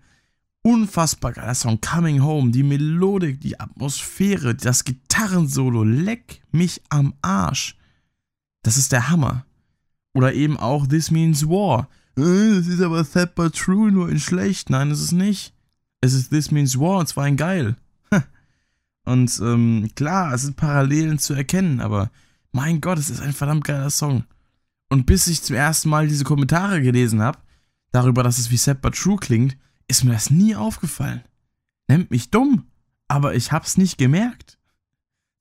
[0.63, 7.77] Unfassbar geiler Song, Coming Home, die Melodik, die Atmosphäre, das Gitarrensolo, leck mich am Arsch.
[8.63, 9.45] Das ist der Hammer.
[10.13, 11.89] Oder eben auch This Means War.
[12.17, 14.69] Äh, das ist aber sad but true, nur in schlecht.
[14.69, 15.53] Nein, ist nicht.
[16.01, 17.75] Es ist This Means War und zwar in geil.
[19.05, 22.09] Und ähm, klar, es sind Parallelen zu erkennen, aber
[22.53, 24.23] mein Gott, es ist ein verdammt geiler Song.
[24.89, 27.39] Und bis ich zum ersten Mal diese Kommentare gelesen habe,
[27.91, 31.23] darüber, dass es wie Sad but True klingt, ist mir das nie aufgefallen.
[31.87, 32.67] Nennt mich dumm,
[33.07, 34.59] aber ich hab's nicht gemerkt.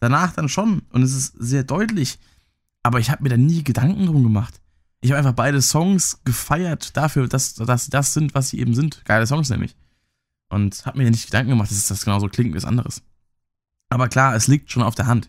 [0.01, 2.19] Danach dann schon und es ist sehr deutlich,
[2.83, 4.62] aber ich habe mir da nie Gedanken drum gemacht.
[5.03, 9.05] Ich habe einfach beide Songs gefeiert dafür, dass, dass das sind, was sie eben sind.
[9.05, 9.77] Geile Songs nämlich.
[10.49, 13.03] Und habe mir nicht Gedanken gemacht, dass das genauso klingt wie was anderes.
[13.89, 15.29] Aber klar, es liegt schon auf der Hand,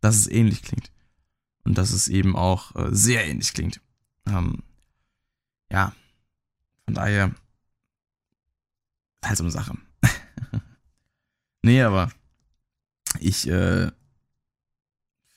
[0.00, 0.92] dass es ähnlich klingt.
[1.64, 3.80] Und dass es eben auch äh, sehr ähnlich klingt.
[4.26, 4.62] Ähm,
[5.70, 5.92] ja,
[6.84, 7.34] von daher
[9.24, 9.76] halt so eine Sache.
[11.62, 12.12] nee, aber
[13.18, 13.90] ich äh,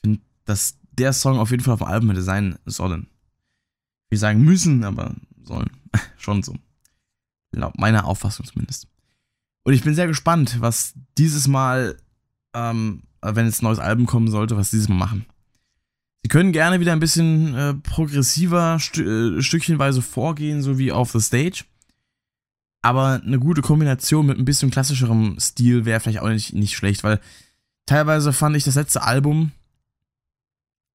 [0.00, 3.08] finde, dass der Song auf jeden Fall auf dem Album hätte sein sollen.
[4.08, 5.70] Wir sagen müssen, aber sollen.
[6.16, 6.54] Schon so.
[7.52, 8.88] Laut meiner Auffassung zumindest.
[9.64, 11.96] Und ich bin sehr gespannt, was dieses Mal,
[12.54, 15.26] ähm, wenn jetzt ein neues Album kommen sollte, was dieses Mal machen.
[16.22, 21.12] Sie können gerne wieder ein bisschen äh, progressiver, st äh, stückchenweise vorgehen, so wie auf
[21.12, 21.64] The Stage.
[22.82, 27.02] Aber eine gute Kombination mit ein bisschen klassischerem Stil wäre vielleicht auch nicht, nicht schlecht,
[27.04, 27.20] weil
[27.86, 29.52] teilweise fand ich das letzte Album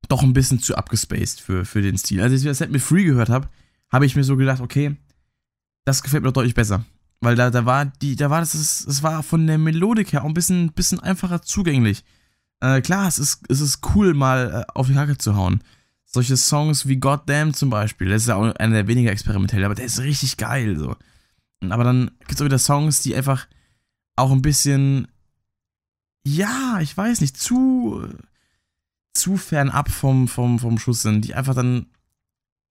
[0.07, 2.21] doch ein bisschen zu abgespaced für, für den Stil.
[2.21, 3.47] Als ich das Set mit Free gehört habe,
[3.91, 4.95] habe ich mir so gedacht, okay,
[5.85, 6.85] das gefällt mir doch deutlich besser.
[7.19, 10.27] Weil da, da war die, da war das, es war von der Melodik her auch
[10.27, 12.03] ein bisschen, bisschen einfacher zugänglich.
[12.61, 15.63] Äh, klar, es ist, es ist cool, mal äh, auf die Hacke zu hauen.
[16.05, 19.75] Solche Songs wie Goddamn zum Beispiel, das ist ja auch einer der weniger experimentellen, aber
[19.75, 20.95] der ist richtig geil, so.
[21.69, 23.47] Aber dann gibt es auch wieder Songs, die einfach
[24.15, 25.07] auch ein bisschen,
[26.25, 28.07] ja, ich weiß nicht, zu,
[29.13, 31.88] zu fernab vom, vom, vom Schuss sind, die einfach dann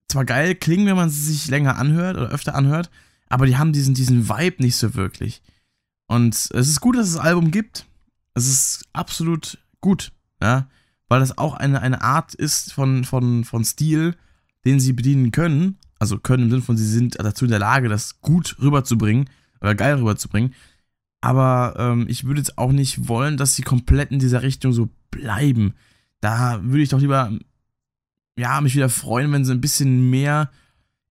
[0.07, 2.89] zwar geil klingen, wenn man sie sich länger anhört oder öfter anhört,
[3.29, 5.41] aber die haben diesen, diesen Vibe nicht so wirklich.
[6.07, 7.85] Und es ist gut, dass es das Album gibt.
[8.33, 10.67] Es ist absolut gut, ja,
[11.07, 14.15] weil das auch eine, eine Art ist von, von, von Stil,
[14.65, 15.77] den sie bedienen können.
[15.99, 19.29] Also können im Sinne von, sie sind dazu in der Lage, das gut rüberzubringen
[19.61, 20.53] oder geil rüberzubringen.
[21.21, 24.89] Aber ähm, ich würde jetzt auch nicht wollen, dass sie komplett in dieser Richtung so
[25.11, 25.75] bleiben.
[26.21, 27.31] Da würde ich doch lieber,
[28.37, 30.49] ja, mich wieder freuen, wenn sie ein bisschen mehr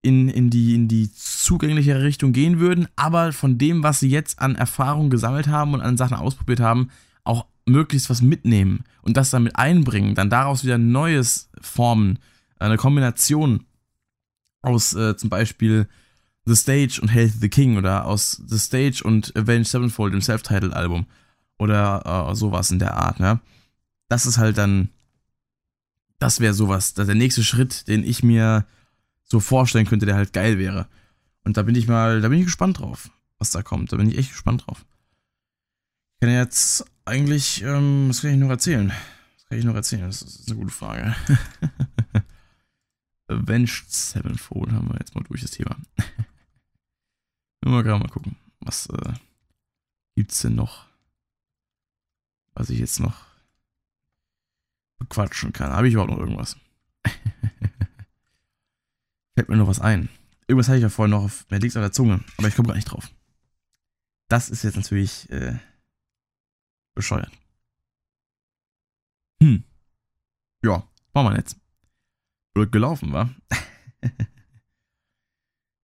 [0.03, 4.41] in, in, die, in die zugänglichere Richtung gehen würden, aber von dem, was sie jetzt
[4.41, 6.91] an Erfahrung gesammelt haben und an Sachen ausprobiert haben,
[7.25, 12.19] auch möglichst was mitnehmen und das dann mit einbringen, dann daraus wieder Neues formen,
[12.59, 13.65] eine Kombination
[14.63, 15.89] aus äh, zum Beispiel
[16.47, 21.07] The Stage und Health the King oder aus The Stage und Avenged Sevenfold im Self-Titled-Album
[21.59, 23.41] oder äh, sowas in der Art, ne?
[24.09, 24.89] Das ist halt dann
[26.21, 28.67] das wäre sowas, der nächste Schritt, den ich mir
[29.25, 30.87] so vorstellen könnte, der halt geil wäre.
[31.45, 33.11] Und da bin ich mal, da bin ich gespannt drauf.
[33.39, 33.91] was da kommt.
[33.91, 34.85] Da bin ich echt gespannt drauf.
[36.15, 38.93] Ich kann jetzt eigentlich, ähm, was kann ich noch erzählen?
[39.37, 40.03] Was kann ich noch erzählen?
[40.03, 41.17] Das ist eine gute Frage.
[43.29, 45.77] Avenged Sevenfold haben wir jetzt mal durch das Thema.
[47.65, 49.15] Nur mal gerade mal gucken, was äh,
[50.17, 50.87] gibt's denn noch,
[52.53, 53.30] was ich jetzt noch
[55.01, 55.73] bequatschen kann.
[55.73, 56.57] Habe ich überhaupt noch irgendwas?
[59.35, 60.09] Fällt mir noch was ein.
[60.47, 62.69] Irgendwas hatte ich ja vorhin noch auf, mir liegt auf der Zunge, aber ich komme
[62.69, 63.11] gar nicht drauf.
[64.29, 65.59] Das ist jetzt natürlich äh,
[66.95, 67.33] bescheuert.
[69.43, 69.65] Hm.
[70.63, 71.57] Ja, war mal jetzt.
[72.55, 73.31] Blöd gelaufen, war.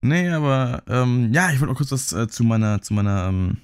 [0.03, 3.59] nee, aber ähm, ja, ich wollte noch kurz was äh, zu meiner, zu meiner ähm,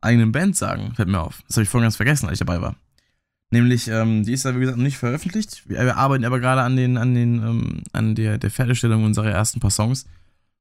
[0.00, 0.94] eigenen Band sagen.
[0.94, 1.42] Fällt mir auf.
[1.48, 2.76] Das habe ich vorhin ganz vergessen, als ich dabei war.
[3.50, 5.68] Nämlich, ähm, die ist ja wie gesagt noch nicht veröffentlicht.
[5.68, 9.30] Wir, wir arbeiten aber gerade an den, an den, ähm, an der, der Fertigstellung unserer
[9.30, 10.06] ersten paar Songs.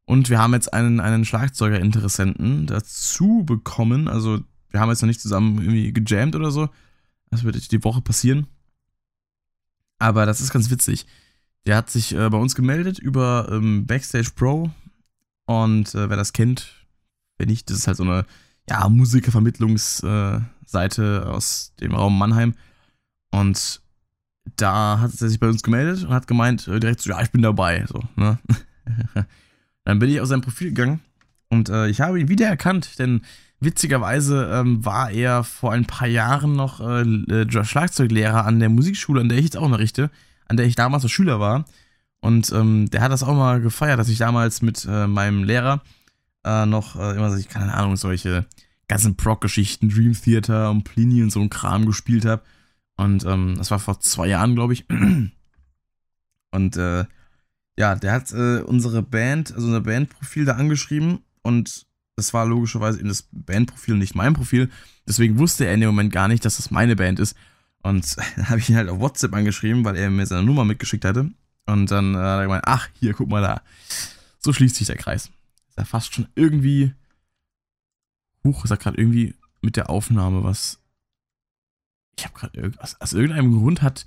[0.05, 4.07] Und wir haben jetzt einen, einen Schlagzeuger-Interessenten dazu bekommen.
[4.07, 6.69] Also, wir haben jetzt noch nicht zusammen irgendwie gejammt oder so.
[7.31, 8.45] Das wird die Woche passieren.
[9.97, 11.07] Aber das ist ganz witzig.
[11.65, 14.69] Der hat sich äh, bei uns gemeldet über ähm, Backstage Pro.
[15.45, 16.85] Und äh, wer das kennt,
[17.37, 18.25] wenn nicht, das ist halt so eine
[18.69, 22.55] ja, Musikervermittlungsseite äh, aus dem Raum Mannheim.
[23.35, 23.81] Und
[24.55, 27.31] da hat er sich bei uns gemeldet und hat gemeint, äh, direkt so, ja, ich
[27.31, 27.85] bin dabei.
[27.87, 28.39] So, ne?
[29.83, 31.01] Dann bin ich auf sein Profil gegangen
[31.49, 33.21] und äh, ich habe ihn wiedererkannt, denn
[33.59, 39.21] witzigerweise ähm, war er vor ein paar Jahren noch äh, äh Schlagzeuglehrer an der Musikschule,
[39.21, 40.09] an der ich jetzt auch unterrichte,
[40.47, 41.65] an der ich damals noch Schüler war.
[42.21, 45.83] Und ähm, der hat das auch mal gefeiert, dass ich damals mit äh, meinem Lehrer
[46.43, 48.45] äh, noch immer, so, keine Ahnung, solche
[48.87, 52.41] ganzen Proc-Geschichten, Dream Theater und Plini und so ein Kram gespielt habe.
[52.97, 54.85] Und ähm, das war vor zwei Jahren, glaube ich.
[56.51, 57.05] Und äh,
[57.77, 61.85] ja, der hat äh, unsere Band, also unser Bandprofil da angeschrieben und
[62.15, 64.69] das war logischerweise in das Bandprofil nicht mein Profil.
[65.05, 67.35] Deswegen wusste er in dem Moment gar nicht, dass das meine Band ist.
[67.83, 71.03] Und dann habe ich ihn halt auf WhatsApp angeschrieben, weil er mir seine Nummer mitgeschickt
[71.03, 71.29] hatte.
[71.65, 73.61] Und dann äh, hat er gemeint, ach, hier, guck mal da.
[74.39, 75.29] So schließt sich der Kreis.
[75.67, 76.93] Ist ja fast schon irgendwie.
[78.43, 80.79] Huch, ist ja gerade irgendwie mit der Aufnahme was
[82.17, 84.05] ich habe gerade aus, aus irgendeinem Grund hat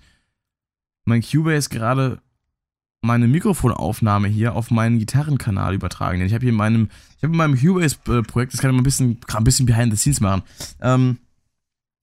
[1.04, 2.20] mein Cubase gerade
[3.00, 6.18] meine Mikrofonaufnahme hier auf meinen Gitarrenkanal übertragen.
[6.18, 8.80] Denn ich habe hier in meinem, ich habe in meinem Cubase-Projekt, das kann ich mal
[8.80, 10.42] ein bisschen, ein bisschen behind the scenes machen.
[10.80, 11.18] Ähm,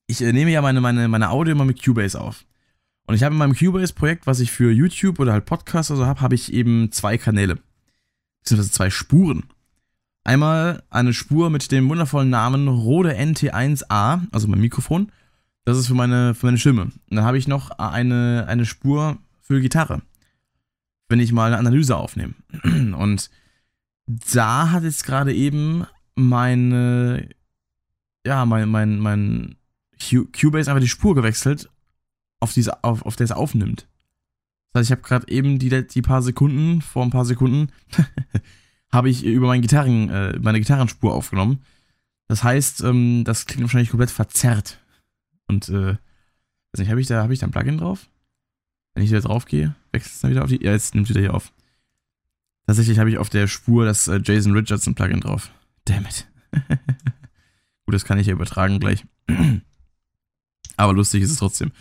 [0.08, 2.46] ich äh, nehme ja meine, meine, meine Audio immer mit Cubase auf.
[3.08, 6.06] Und ich habe in meinem Cubase-Projekt, was ich für YouTube oder halt Podcasts oder so
[6.06, 7.60] habe, habe ich eben zwei Kanäle.
[8.42, 9.44] Beziehungsweise zwei Spuren.
[10.24, 15.12] Einmal eine Spur mit dem wundervollen Namen Rode NT1A, also mein Mikrofon.
[15.66, 16.84] Das ist für meine, für meine Stimme.
[16.84, 20.02] Und dann habe ich noch eine, eine Spur für Gitarre.
[21.10, 22.34] Wenn ich mal eine Analyse aufnehme.
[22.64, 23.30] Und
[24.06, 25.86] da hat jetzt gerade eben
[26.16, 27.30] meine,
[28.26, 29.56] ja, mein, mein, mein
[30.00, 31.70] Cubase einfach die Spur gewechselt,
[32.40, 33.88] auf, diese, auf, auf der es aufnimmt.
[34.72, 37.72] Das heißt, ich habe gerade eben die, die paar Sekunden, vor ein paar Sekunden,
[38.92, 41.64] habe ich über mein Gitarren, äh, meine Gitarrenspur aufgenommen.
[42.28, 44.80] Das heißt, ähm, das klingt wahrscheinlich komplett verzerrt.
[45.48, 48.08] Und, äh, weiß nicht, habe ich, da, hab ich da ein Plugin drauf?
[48.94, 50.64] Wenn ich da drauf gehe, wechselt es dann wieder auf die.
[50.64, 51.52] Ja, jetzt nimmt wieder hier auf.
[52.66, 55.52] Tatsächlich habe ich auf der Spur das äh, Jason Richardson Plugin drauf.
[55.84, 56.28] Damn it.
[57.86, 59.06] Gut, das kann ich ja übertragen gleich.
[60.78, 61.72] Aber lustig ist es trotzdem.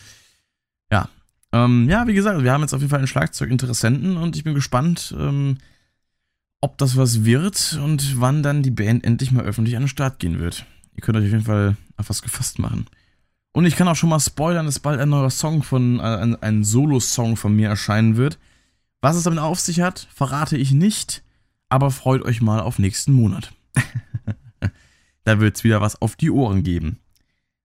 [0.91, 1.09] Ja.
[1.53, 4.55] Ähm, ja, wie gesagt, wir haben jetzt auf jeden Fall einen Schlagzeuginteressenten und ich bin
[4.55, 5.59] gespannt, ähm,
[6.61, 10.19] ob das was wird und wann dann die Band endlich mal öffentlich an den Start
[10.19, 10.67] gehen wird.
[10.95, 12.87] Ihr könnt euch auf jeden Fall auf was gefasst machen.
[13.55, 16.42] Und ich kann auch schon mal spoilern, dass bald ein neuer Song von, äh, ein,
[16.42, 18.36] ein Solo-Song von mir erscheinen wird.
[19.00, 21.22] Was es damit auf sich hat, verrate ich nicht,
[21.68, 23.52] aber freut euch mal auf nächsten Monat.
[25.24, 26.98] da wird es wieder was auf die Ohren geben.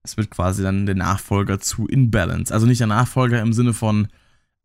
[0.04, 2.54] Es wird quasi dann der Nachfolger zu In Balance.
[2.54, 4.10] Also nicht der Nachfolger im Sinne von,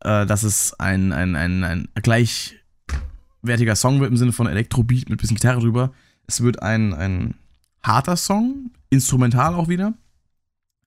[0.01, 5.19] äh, dass es ein, ein, ein, ein gleichwertiger Song wird, im Sinne von Elektrobeat mit
[5.19, 5.91] bisschen Gitarre drüber.
[6.27, 7.33] Es wird ein, ein
[7.81, 9.95] harter Song, instrumental auch wieder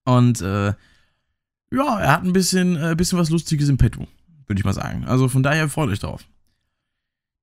[0.09, 0.73] und äh,
[1.71, 4.07] ja, er hat ein bisschen, äh, bisschen was Lustiges im Petto,
[4.47, 5.05] würde ich mal sagen.
[5.05, 6.25] Also von daher freut euch drauf.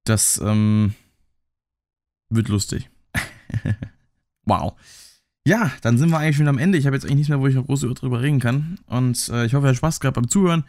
[0.04, 0.96] Das ähm,
[2.30, 2.90] wird lustig.
[4.46, 4.74] wow.
[5.46, 6.80] Ja, dann sind wir eigentlich schon am Ende.
[6.80, 8.80] Ich habe jetzt eigentlich nichts mehr, wo ich noch groß drüber reden kann.
[8.88, 10.64] Und äh, ich hoffe, ihr habt Spaß gehabt beim Zuhören.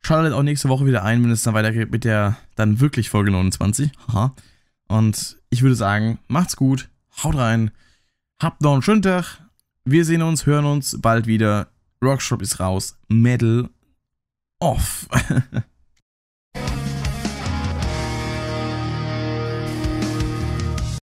[0.00, 3.30] Schaltet auch nächste Woche wieder ein, wenn es dann weitergeht mit der dann wirklich Folge
[3.30, 3.90] 29.
[4.08, 4.34] Haha.
[4.88, 6.88] Und ich würde sagen, macht's gut,
[7.22, 7.70] haut rein,
[8.40, 9.43] habt noch einen schönen Tag
[9.84, 11.68] wir sehen uns, hören uns bald wieder.
[12.02, 12.98] Rockshop ist raus.
[13.08, 13.68] Metal
[14.58, 15.08] off.